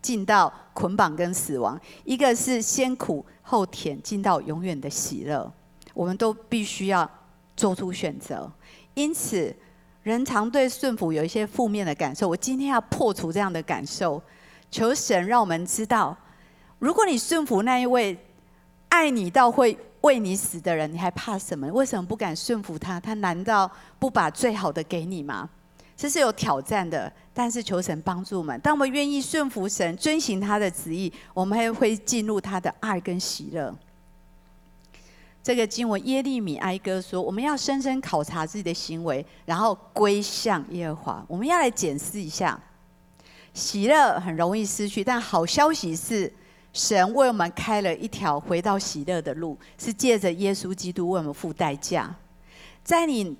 [0.00, 5.52] 进到捆绑跟死亡；一个是先苦后甜，进到永远的喜乐。
[6.00, 7.08] 我们都必须要
[7.54, 8.50] 做出选择。
[8.94, 9.54] 因此，
[10.02, 12.26] 人常对顺服有一些负面的感受。
[12.26, 14.22] 我今天要破除这样的感受，
[14.70, 16.16] 求神让我们知道，
[16.78, 18.16] 如果你顺服那一位。
[18.92, 21.64] 爱你到会为你死的人，你还怕什么？
[21.68, 22.98] 为什么不敢顺服他？
[22.98, 23.70] 他难道
[24.00, 25.48] 不把最好的给你吗？
[25.96, 28.58] 这是有挑战的，但是求神帮助我们。
[28.60, 33.72] 当我们愿意顺服神、遵行他的旨意，我们还会进入他的爱跟喜乐。
[35.42, 41.24] 这个经文耶利米哀歌说：“我们要深深考察自己的行为，然后归向耶和华。
[41.26, 42.60] 我们要来检视一下，
[43.54, 46.32] 喜乐很容易失去，但好消息是。”
[46.72, 52.14] 神为我们开了一条回到喜乐的路，是借着耶稣基督为我们付代价。
[52.84, 53.36] 在你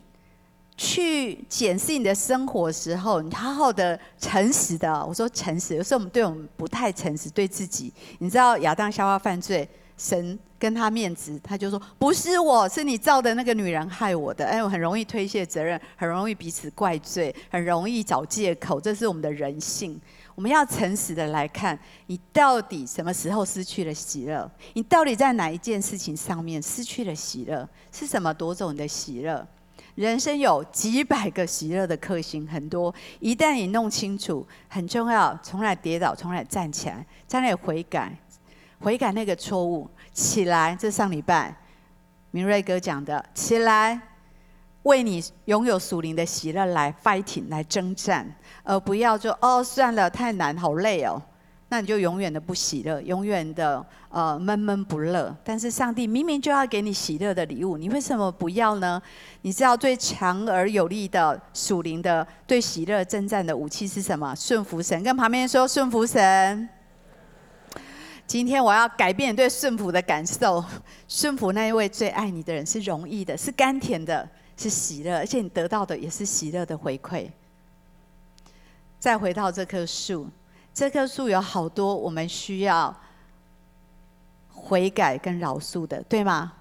[0.76, 5.06] 去检视你的生活的时候，你好好的、诚实的。
[5.06, 7.92] 我说诚实，有时候我们对我们不太诚实，对自己。
[8.18, 14.44] 你知道亚当夏娃犯罪，神跟他面子，他就说不是我，是你造的那个女人害我的。
[14.44, 19.98] 哎，我很容易推卸责任，很容易彼此怪罪，很容易找借口，这是我们的人性。
[20.34, 24.50] 我们要诚实的来看，你到底什么时候失去了喜乐？
[24.74, 27.66] 你到底在哪一件事情上面失去了喜乐？
[27.90, 29.46] 是什么夺走你的喜乐？
[29.96, 32.94] 人生有几百个喜乐的克星，很多。
[33.18, 38.16] 一旦你弄清楚，很重要，从来跌倒，从来站起来，在那悔改，
[38.78, 40.76] 悔改那个错误，起来。
[40.78, 41.54] 这上礼拜
[42.30, 44.00] 明瑞哥讲的，起来，
[44.84, 48.26] 为你拥有属灵的喜乐来 fighting，来征战，
[48.62, 51.20] 而不要说哦，算了，太难，好累哦。
[51.72, 55.32] 那你就永远的不喜乐，永远的呃闷闷不乐。
[55.44, 59.00] 但是上帝明明就要给你喜乐的礼物，你为什么不要呢？
[59.42, 64.34] 你知道最强而有力的属灵的对喜乐征战的武器是什么？
[64.34, 65.00] 顺服神。
[65.04, 66.68] 跟旁边说顺服神。
[68.30, 70.64] 今天我要改变对顺服的感受。
[71.08, 77.28] 顺服那一位最爱你的人是容易的，是甘甜的，是喜乐，而且你得到的也是喜乐的回馈。
[79.00, 80.28] 再回到这棵树。
[80.72, 82.96] 这棵树有好多我们需要
[84.54, 86.52] 悔改跟饶恕的，对吗？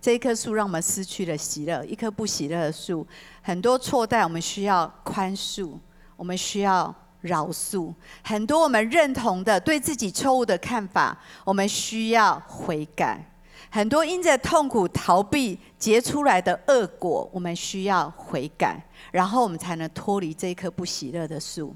[0.00, 3.04] 这一棵树让我们失去了喜乐，一棵不喜乐的树，
[3.42, 5.72] 很多错待我们需要宽恕，
[6.14, 7.92] 我们需要饶恕。
[8.22, 13.24] 很多我们认同的对自己错误的看法，我们需要悔改。
[13.72, 18.80] 很多因着痛苦逃避结出来的恶果，我们需要悔改，
[19.12, 21.74] 然后我们才能脱离这棵不喜乐的树。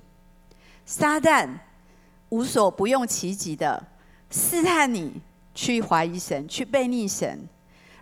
[0.84, 1.48] 撒旦
[2.30, 3.80] 无所不用其极的
[4.28, 5.20] 试探你，
[5.54, 7.48] 去怀疑神，去背逆神。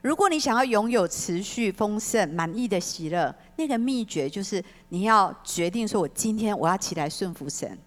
[0.00, 3.32] 如果你想要拥有持续丰盛、满意的喜乐，
[3.62, 7.78] 那个秘诀就是你要决定说：“我今天我要起来顺服神。”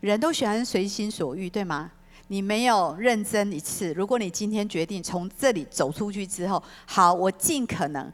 [0.00, 1.90] 人都喜欢随心所欲，对吗？
[2.28, 3.92] 你没有认真一次。
[3.94, 8.12] 如果你今天决定从这里走出去之后，好，我尽可能。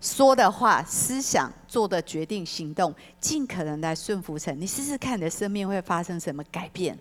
[0.00, 4.60] 说的话、思想、做的决定、行动，尽可能来顺服神。
[4.60, 6.98] 你试试看，你的生命会发生什么改变？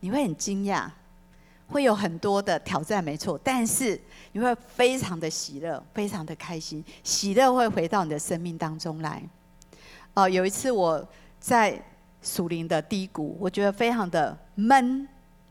[0.00, 0.90] 你会很惊讶，
[1.68, 3.38] 会有很多的挑战，没错。
[3.42, 4.00] 但是
[4.32, 9.22] 你会非常的喜乐，非常的开心，喜乐会回到你的生命当中来。
[10.14, 11.06] 哦、有一次我
[11.40, 11.80] 在
[12.22, 15.08] 属灵的低谷，我觉得非常的闷。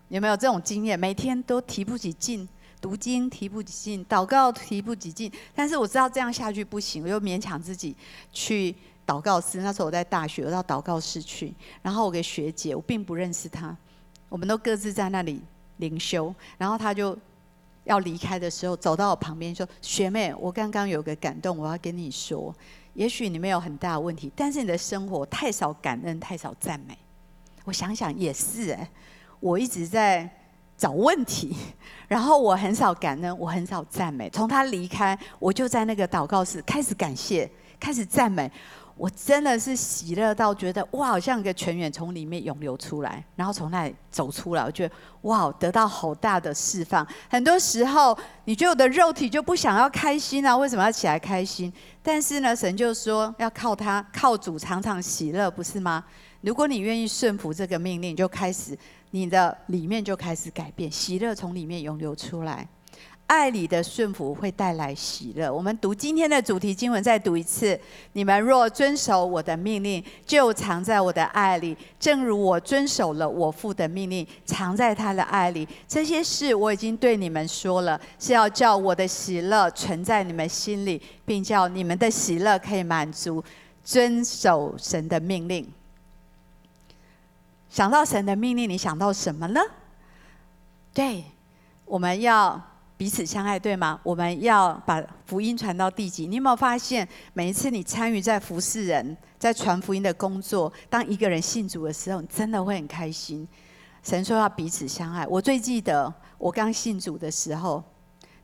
[0.10, 1.00] 有没有这种经验？
[1.00, 2.48] 每天都提不起劲。
[2.80, 7.96] 读经提不起劲，祷告提不起劲，但是我知道这样下去不行，我又勉强自己
[8.34, 8.76] 去
[9.08, 9.62] 祷告室。
[9.62, 13.74] 那时候我在大学，我到祷告室去，然后我给学姐，我并不认识她，
[14.28, 15.42] 我们都各自在那里
[15.78, 16.34] 灵修。
[16.58, 17.18] 然后他就
[17.84, 22.54] 要离开的时候，走到我旁边说：“学妹，我刚刚有个感动，我要跟你说。
[22.94, 26.98] 也许你没有很大的问题，但是你的生活太少感恩，太少赞美。
[27.66, 28.90] 我想想也是哎，
[29.40, 30.30] 我一直在。”
[30.76, 31.56] 找问题，
[32.10, 34.28] 然后我很少感恩，我很少赞美。
[34.32, 37.50] 从他离开，我就在那个祷告室开始感谢，
[37.80, 38.52] 开始赞美。
[38.96, 44.64] 我真的是喜乐到觉得哇，好像一个泉源从里面涌流出来，然后从那里走出来。
[44.64, 47.06] 我觉得哇，得到好大的释放。
[47.30, 50.56] 很多时候，你觉得我的肉体就不想要开心啊？
[50.56, 51.72] 为什么要起来开心？
[52.02, 56.04] 但是呢，神就说要靠他，靠主常常喜乐，不是吗？
[56.42, 58.78] 如果你愿意顺服这个命令，就开始。
[59.16, 62.68] 你的里面就开始改变，喜乐从里面涌流出来。
[63.26, 65.52] 爱里的顺服会带来喜乐。
[65.52, 67.80] 我们读今天的主题经文，再读一次：
[68.12, 75.68] 你们若遵守我的命令，就藏在我的爱里，正如我遵守了我父的命令，藏在他的爱里。
[75.88, 83.44] 这些事我已经对你们说了，是要叫我的喜乐存在你们心里，并叫你们的喜乐可以满足。
[83.84, 85.68] 遵守神的命令。
[87.70, 89.60] 想到神的命令，你想到什么呢？
[90.94, 91.26] 对，
[91.86, 92.62] 我们要
[92.96, 94.00] 彼此相爱，对吗？
[94.04, 96.28] 我们要把福音传到地极。
[96.28, 103.48] 你有没有发现，每一次你参与在服侍人、在传福音的工作，当一个人信主的时候，你真的会很开心。
[104.04, 105.26] 神说要彼此相爱。
[105.28, 107.84] 我最记得我刚信主的时候，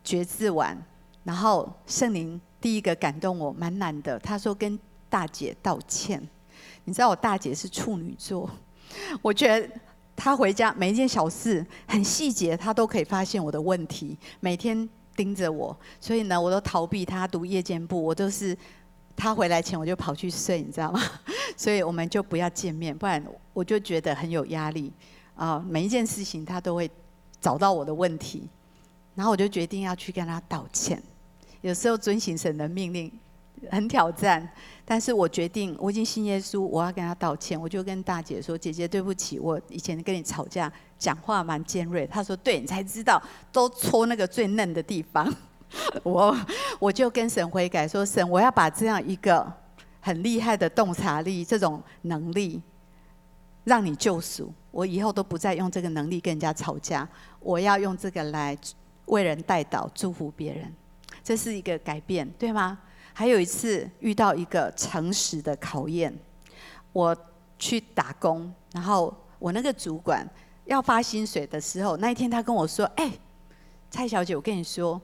[0.03, 0.77] 觉志完，
[1.23, 4.17] 然后圣灵第一个感动我，蛮难的。
[4.19, 4.77] 他说跟
[5.09, 6.21] 大姐道歉。
[6.85, 8.49] 你知道我大姐是处女座。
[9.21, 9.69] 我觉得
[10.19, 18.55] 他回家每一件小事很细节，他都可以发现我的问题，每天盯着我，所以呢，我都逃避他读夜间部，我都是
[19.15, 21.01] 他回来前我就跑去睡，你知道吗？
[21.55, 24.91] 所以我们就不要见面，不然我就觉得很有压力
[25.35, 25.63] 啊。
[25.65, 26.91] 每一件事情他都会
[27.39, 28.49] 找到我的问题，
[29.15, 31.01] 然后我就决定要去跟他道歉。
[31.61, 33.11] 有时候遵行神的命令，
[33.71, 34.49] 很挑战。
[34.91, 37.61] 但是我决定，我已经信耶稣，我要跟他道歉。
[37.61, 43.21] 我就跟大姐说：“姐姐，对不起，我以前跟你吵架，讲话蛮尖锐。”她说：“对，你才知道，
[43.51, 45.31] 都戳那个最嫩的地方。
[46.01, 46.35] ”我
[46.79, 49.53] 我就跟神悔改说：“神，我要把这样一个
[49.99, 52.59] 很厉害的洞察力，这种能力，
[53.65, 54.51] 让你救赎。
[54.71, 57.07] 我以后都不再用这个能力跟人家吵架，
[57.41, 58.57] 我要用这个来
[59.05, 60.73] 为人代祷，祝福别人。
[61.23, 62.79] 这是一个改变，对吗？”
[63.19, 66.17] 还有一次遇到一个诚实的考验，
[66.93, 67.13] 我
[67.57, 70.25] 去打工，然后我那个主管
[70.63, 73.11] 要发薪水的时候，那一天他跟我说：“哎，
[73.91, 75.01] 蔡小姐，我跟你说，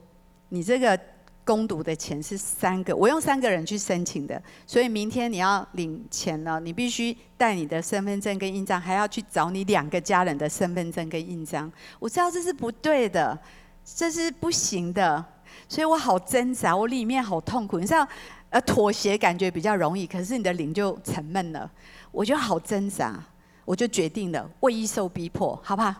[0.48, 0.98] 你这个
[1.44, 11.70] 攻读的钱是三个，我用三个人去申请的，所以明天你要领钱了，你必须带你的身份证跟印章，还要去找你两个家人的身份证跟印章。
[11.98, 13.38] 我知道这是不对的，
[13.84, 15.22] 这是不行的。”
[15.68, 17.78] 所以我好挣扎，我里面好痛苦。
[17.78, 18.06] 你知道，
[18.50, 21.70] 呃，妥协感觉比较容易，可是你的灵就沉闷了。
[22.12, 23.22] 我就好挣扎，
[23.64, 25.94] 我就决定了，为一受逼迫，好不好？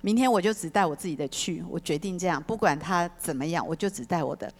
[0.00, 1.64] 明天我就只带我自己的去。
[1.70, 4.52] 我决定这样，不管他怎么样，我就只带我的。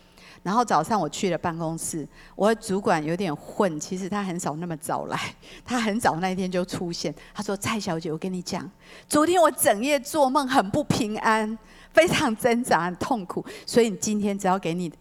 [0.42, 2.06] 然后早上我去了办公室，
[2.36, 5.18] 我的主管有点混，其实他很少那么早来，
[5.64, 7.12] 他很早那一天就出现。
[7.34, 8.68] 他说：“蔡小姐，我跟你讲，
[9.08, 11.58] 昨天我整夜做梦，很不平安。”
[11.92, 14.92] 非常挣扎、很痛苦，所以你今天只要给你、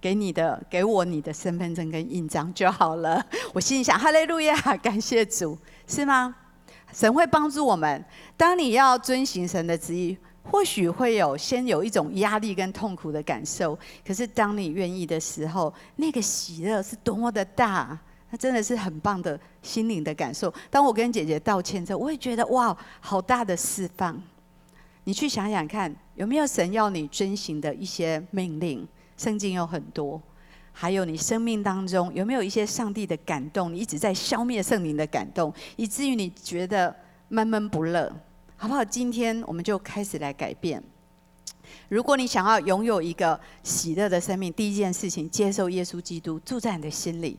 [0.00, 3.24] 给你的、给我你的身份证跟印章就好了。
[3.54, 6.34] 我心里想：哈利路亚，感谢主，是吗？
[6.92, 8.04] 神会帮助我们。
[8.36, 17.96] 当你要遵行神的旨意，或许会有先有一种压力跟痛苦的感受，可是当你愿意的时候，那个喜乐是多么的大，
[18.30, 20.52] 那真的是很棒的心灵的感受。
[20.68, 24.20] 当我跟姐姐道歉之后，我也觉得哇，好大的释放。
[25.04, 28.86] 你去想想看，有没有神要你遵行的一些命令？
[29.16, 30.20] 圣经有很多，
[30.70, 33.72] 还有你生命当中有没有一些上帝的感动？
[33.72, 36.94] 你一直在消灭圣灵的感动，以至于你觉得
[37.28, 38.14] 闷闷不乐，
[38.58, 38.84] 好不好？
[38.84, 40.84] 今天我们就开始来改变。
[41.88, 47.38] 如果你想要拥有一个喜乐的生命，第一件事情，接受耶稣基督住在你的心里。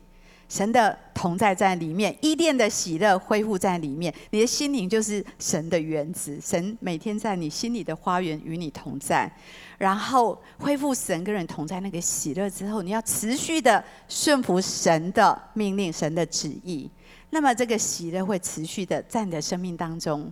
[0.52, 9.32] 神的同在在里面，伊甸的喜乐恢复在里面，你的心灵就是神的园子，神每天在你心里的花园与你同在，
[9.78, 16.90] 然后恢复神跟人同在那个喜乐之后，你要持续的顺服神的命令、神的旨意，
[17.30, 20.30] 那么这个喜乐会持续的在你的生命当中。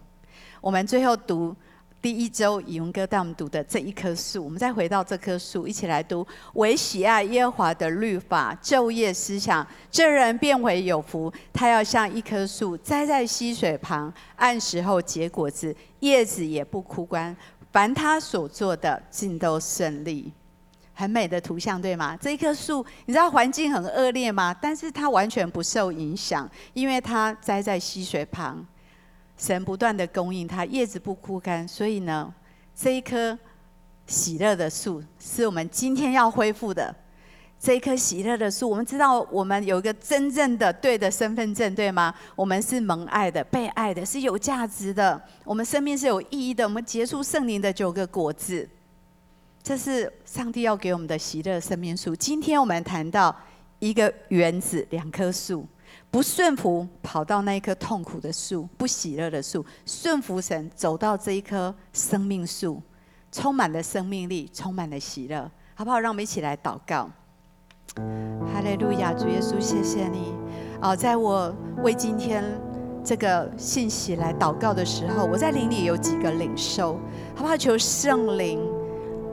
[0.61, 1.57] 我们最后读。
[2.03, 11.30] 第一周以文哥带我们读的这一棵树，我们再回到这棵树，一起来读：唯喜爱耶和华的律法，昼夜思想，这人便为有福。
[11.53, 17.36] 他要像一棵树栽在溪水旁，按时候结果子，叶子也不枯干。
[17.70, 20.32] 凡他所做的，尽都顺利。
[20.94, 22.16] 很美的图像，对吗？
[22.18, 24.57] 这一棵树，你知道环境很恶劣吗？
[24.59, 28.66] 但是它完全不受影响，因为它栽在溪水旁。
[29.41, 32.30] 神不断的供应它，叶子不枯干，所以呢，
[32.76, 33.36] 这一棵
[34.07, 36.95] 喜乐的树是我们今天要恢复的。
[37.59, 42.14] 这一棵喜乐的树，我们知道我们有一个真正的对的身份证，对吗？
[42.36, 45.18] 我们是蒙爱的、被爱的，是有价值的。
[45.43, 46.64] 我们生命是有意义的。
[46.64, 48.68] 我们结出圣灵的九个果子，
[49.62, 52.14] 这是上帝要给我们的喜乐生命树。
[52.14, 53.34] 今天我们谈到
[53.78, 55.66] 一个园子，两棵树。
[56.11, 62.82] 不顺服，跑到那一棵痛苦的树，不喜乐的树；顺服神，走到这一棵生命树，
[63.30, 66.00] 充满了生命力，充满了喜乐，好不好？
[66.00, 67.08] 让我们一起来祷告。
[68.52, 70.34] 哈利路亚，主耶稣，谢谢你。
[70.82, 72.44] 哦，在我为今天
[73.04, 76.94] 这个信息来祷告的时候，我在灵里有几个领受，
[77.36, 77.56] 好不好？
[77.56, 78.61] 求圣灵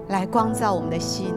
[0.10, 1.34] 来光照我们的心。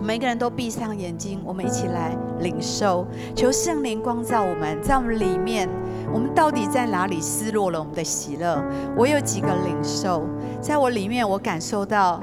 [0.00, 5.68] 每个人都闭上眼睛，我们一起来领受，求圣灵光照我们，在我们里面，
[6.12, 8.62] 我们到底在哪里失落了我们的喜乐？
[8.96, 10.24] 我有几个领受，
[10.60, 12.20] 在我里面，我感受到，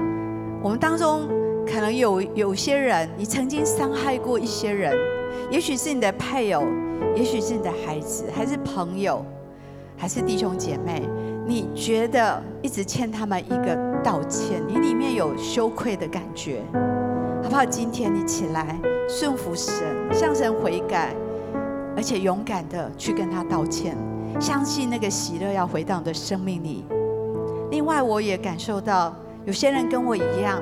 [0.62, 1.28] 我们当中
[1.66, 4.96] 可能有有些人，你曾经伤害过一些人，
[5.50, 6.64] 也许是你的配偶，
[7.14, 9.24] 也许是你的孩子，还是朋友，
[9.96, 11.02] 还是弟兄姐妹，
[11.46, 16.62] 你觉得一直欠他们一个道歉，你里面有羞愧的感觉。
[17.46, 17.64] 好不好？
[17.64, 18.76] 今天你起来
[19.08, 19.72] 顺服神，
[20.12, 21.14] 向神悔改，
[21.96, 23.96] 而且勇敢的去跟他道歉，
[24.40, 26.84] 相信那个喜乐要回到你的生命里。
[27.70, 30.60] 另外，我也感受到有些人跟我一样，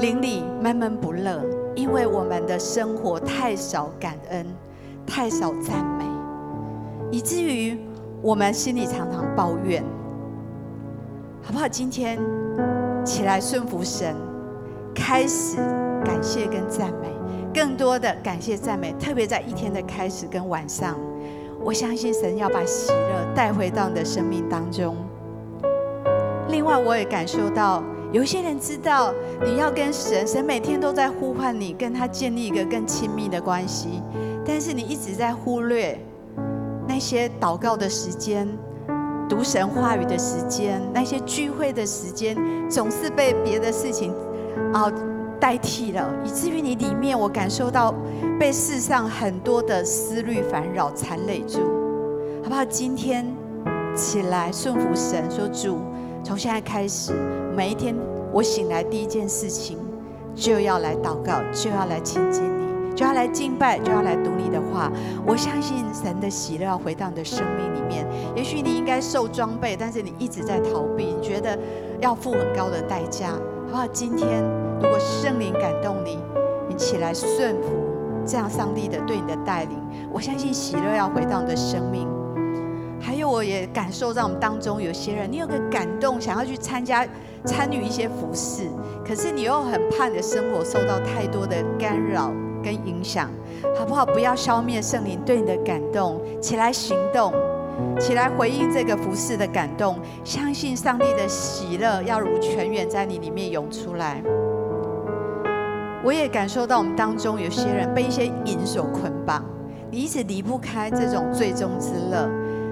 [0.00, 1.44] 灵里闷闷不乐，
[1.74, 4.46] 因为我们的生活太少感恩，
[5.06, 6.06] 太少赞美，
[7.10, 7.78] 以至于
[8.22, 9.84] 我们心里常常抱怨。
[11.42, 11.68] 好不好？
[11.68, 12.18] 今天
[13.04, 14.16] 起来顺服神。
[14.98, 15.56] 开始
[16.04, 17.08] 感谢跟赞美，
[17.54, 20.98] 更多的感谢赞美，特别在一天的开始跟晚上，
[21.62, 24.96] 我相信神要把喜乐带回到你的生命当中。
[26.48, 27.82] 另外，我也感受到
[28.12, 34.02] 有一些人知道你要跟神，神每天都在呼唤你，跟他建立一个更亲密的关系，
[34.44, 35.98] 但是你一直在忽略
[36.86, 38.46] 那些祷告的时间、
[39.28, 42.36] 读神话语的时间、那些聚会的时间，
[42.68, 44.12] 总是被别的事情
[44.72, 44.92] 啊
[45.40, 47.94] 代替了，以至于你里面我感受到
[48.38, 51.60] 被世上很多的思虑烦扰缠累住，
[52.42, 52.64] 好不好？
[52.64, 53.24] 今天
[53.94, 55.78] 起来顺服神，说主。
[56.24, 57.12] 从现在开始，
[57.56, 57.94] 每一天
[58.32, 59.78] 我醒来第一件事情，
[60.34, 64.90] 就要来祷告，就要来亲近你，就要来敬拜，就要来读你的话。
[65.24, 68.04] 我相信神的喜乐要回到你的生命里面。
[68.34, 71.56] 也许你应该受装备，但是你一直在逃避，你觉得
[72.00, 73.32] 要付很高的代价，
[73.68, 73.86] 好不好？
[73.88, 74.42] 今天
[74.80, 76.18] 如果圣灵感动你，
[76.70, 77.68] 你起来顺服
[78.26, 79.78] 这样上帝的对你的带领，
[80.10, 82.08] 我相信喜乐要回到你的生命。
[82.98, 87.06] 还有，我也感受到我们当中有些人，你有个感动，想要去参加、
[87.44, 88.70] 参与一些服事，
[89.06, 92.32] 可是你又很怕你的生活受到太多的干扰
[92.64, 93.30] 跟影响，
[93.78, 94.06] 好不好？
[94.06, 97.34] 不要消灭圣灵对你的感动，起来行动，
[97.98, 104.22] 起来回应这个服事的感动，相信上帝的喜乐要如泉源在你里面涌出来。
[106.04, 109.44] 我也感受到我们当中有些人被一些瘾所捆绑，
[109.90, 112.30] 你一直离不开这种罪中之乐。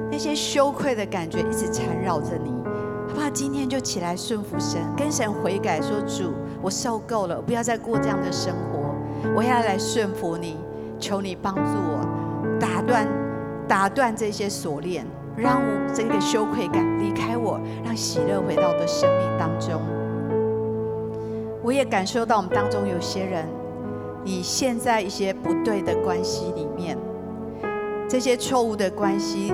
[0.08, 2.50] 那些羞愧的感觉一直缠绕着你，
[3.08, 3.28] 好不好？
[3.30, 6.32] 今天就起来顺服神，跟神悔改，说主，
[6.62, 8.94] 我受够了，不要再过这样的生活，
[9.34, 10.56] 我要来顺服你，
[11.00, 13.04] 求你帮助我，打断
[13.68, 15.06] 打断这些锁链，
[15.36, 19.80] 让我这个羞愧感离开我，让喜乐回到我的生命当中。
[21.62, 23.46] 我也感受到我们当中有些人，
[24.24, 26.96] 你陷在一些不对的关系里面，
[28.08, 29.52] 这些错误的关系。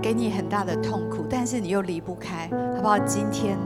[0.00, 2.98] 给你很大的痛苦，但是你又离不开，好不好？
[3.06, 3.56] 今天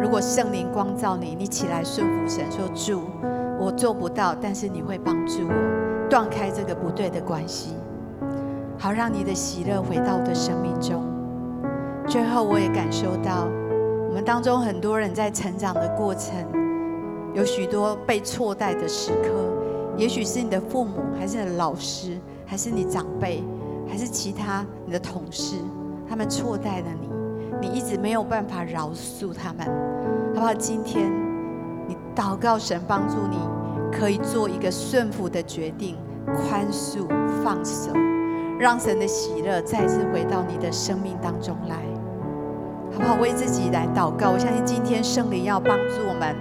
[0.00, 3.02] 如果圣灵光照你，你起来顺服神，说主，
[3.58, 7.74] 我做不到，但是你会帮助我断开这个不对的关系，
[8.78, 11.04] 好让你的喜乐回到我的生命中。
[12.06, 13.48] 最后，我也感受到
[14.08, 16.34] 我们当中很多人在成长的过程，
[17.34, 19.30] 有许多被错待的时刻，
[19.96, 23.42] 也许是你的父母，还是你的老师，还是你长辈。
[23.88, 25.54] 还是其他你的同事，
[26.08, 29.64] 他们错待了你，你一直没有办法饶恕他们，
[30.34, 30.52] 好不好？
[30.52, 31.08] 今天
[31.86, 33.38] 你祷告神帮助你，
[33.96, 35.96] 可以做一个顺服的决定，
[36.26, 37.06] 宽恕、
[37.44, 37.92] 放手，
[38.58, 41.76] 让神的喜乐再次回到你的生命当中来，
[42.92, 43.14] 好不好？
[43.20, 46.34] 为自己来祷告，我相信今天圣灵要帮助我们。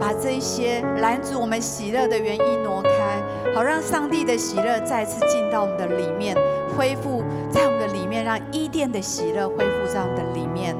[0.00, 3.20] 把这些拦阻我们喜乐的原因挪开，
[3.52, 6.36] 好让上帝的喜乐再次进到我们的里面，
[6.76, 10.76] 恢复在我们的里面，让伊甸的喜乐恢复在我们的里面。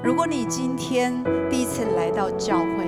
[0.00, 1.12] 如果你今天
[1.50, 2.86] 第一次来到教会，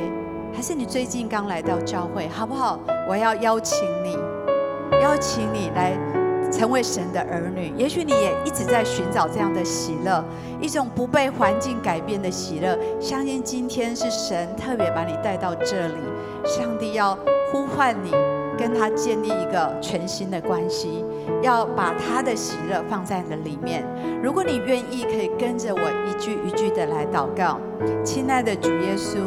[0.55, 2.79] 还是你最近刚来到教会，好不好？
[3.09, 4.17] 我要邀请你，
[5.03, 5.99] 邀请你来。
[6.51, 10.25] 成为神的儿女，也许你也一直在寻找这样的喜乐，
[10.61, 12.79] 一种不被环境改变的喜乐。
[13.01, 15.95] 相信今天是神特别把你带到这里，
[16.45, 17.17] 上帝要
[17.53, 18.11] 呼唤你，
[18.59, 21.05] 跟他建立一个全新的关系，
[21.43, 23.85] 要把他的喜乐放在你的里面。
[24.23, 27.61] 如果你愿意，可以跟着我一句一句的来祷告。
[28.03, 29.19] 亲爱的主耶稣，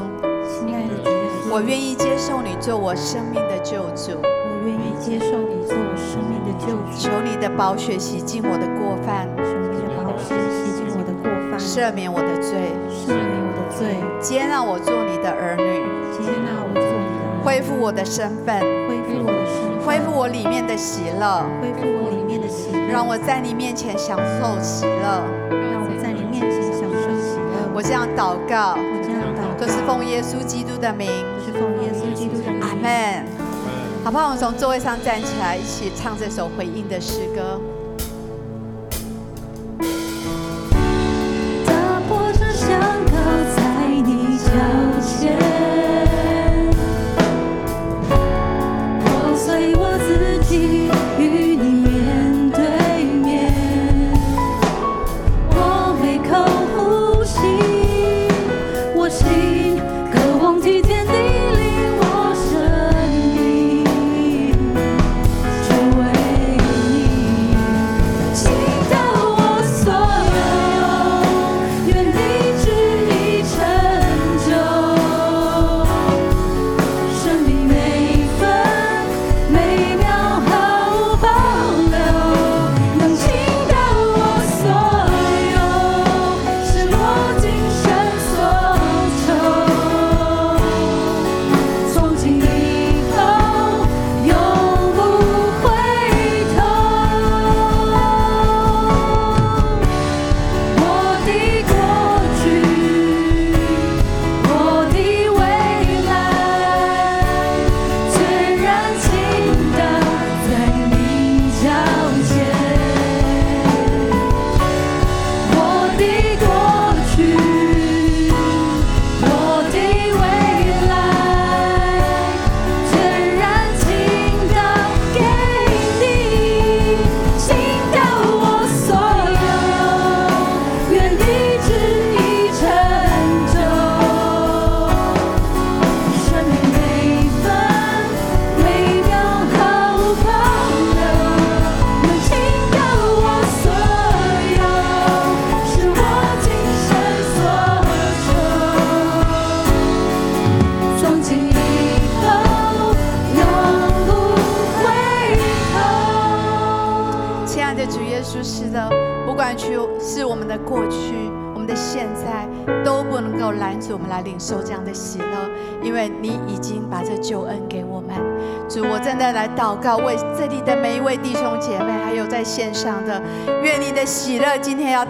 [0.43, 4.19] 亲爱的主耶稣，我愿意接受你做我生命的救主。
[4.61, 15.81] 我愿意接受你做我生命的救主，求你的宝血洗净我的过犯，求你的宝血洗净我的过犯，赦免我的罪，赦免我的罪，接纳我做你的儿女，
[16.13, 27.73] 接纳我做你的儿女，恢复我的身份，恢复我的身份，恢复我里面的喜乐，恢复我里面的喜乐，让我在你面前享受喜乐，让我在你面前享受喜乐。
[27.73, 31.09] 我这样祷告，我这样祷告，都是奉耶稣基督的名，
[31.41, 32.61] 是奉耶稣基督的名。
[32.61, 33.25] 阿门。
[34.03, 34.25] 好不好？
[34.25, 37.61] 我们从座位上站起来，一起唱这首回应的诗歌。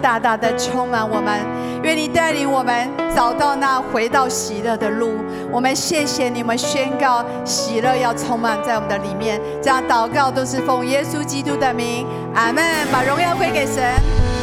[0.02, 1.40] 大大的充满我们，
[1.84, 5.14] 愿你带领我们找到那回到喜乐的路。
[5.50, 12.62] 我们谢谢你们宣告喜乐要充满在我们的里面，这样祷告都是奉耶稣基督的名，阿门。
[12.90, 14.11] 把荣耀归给神。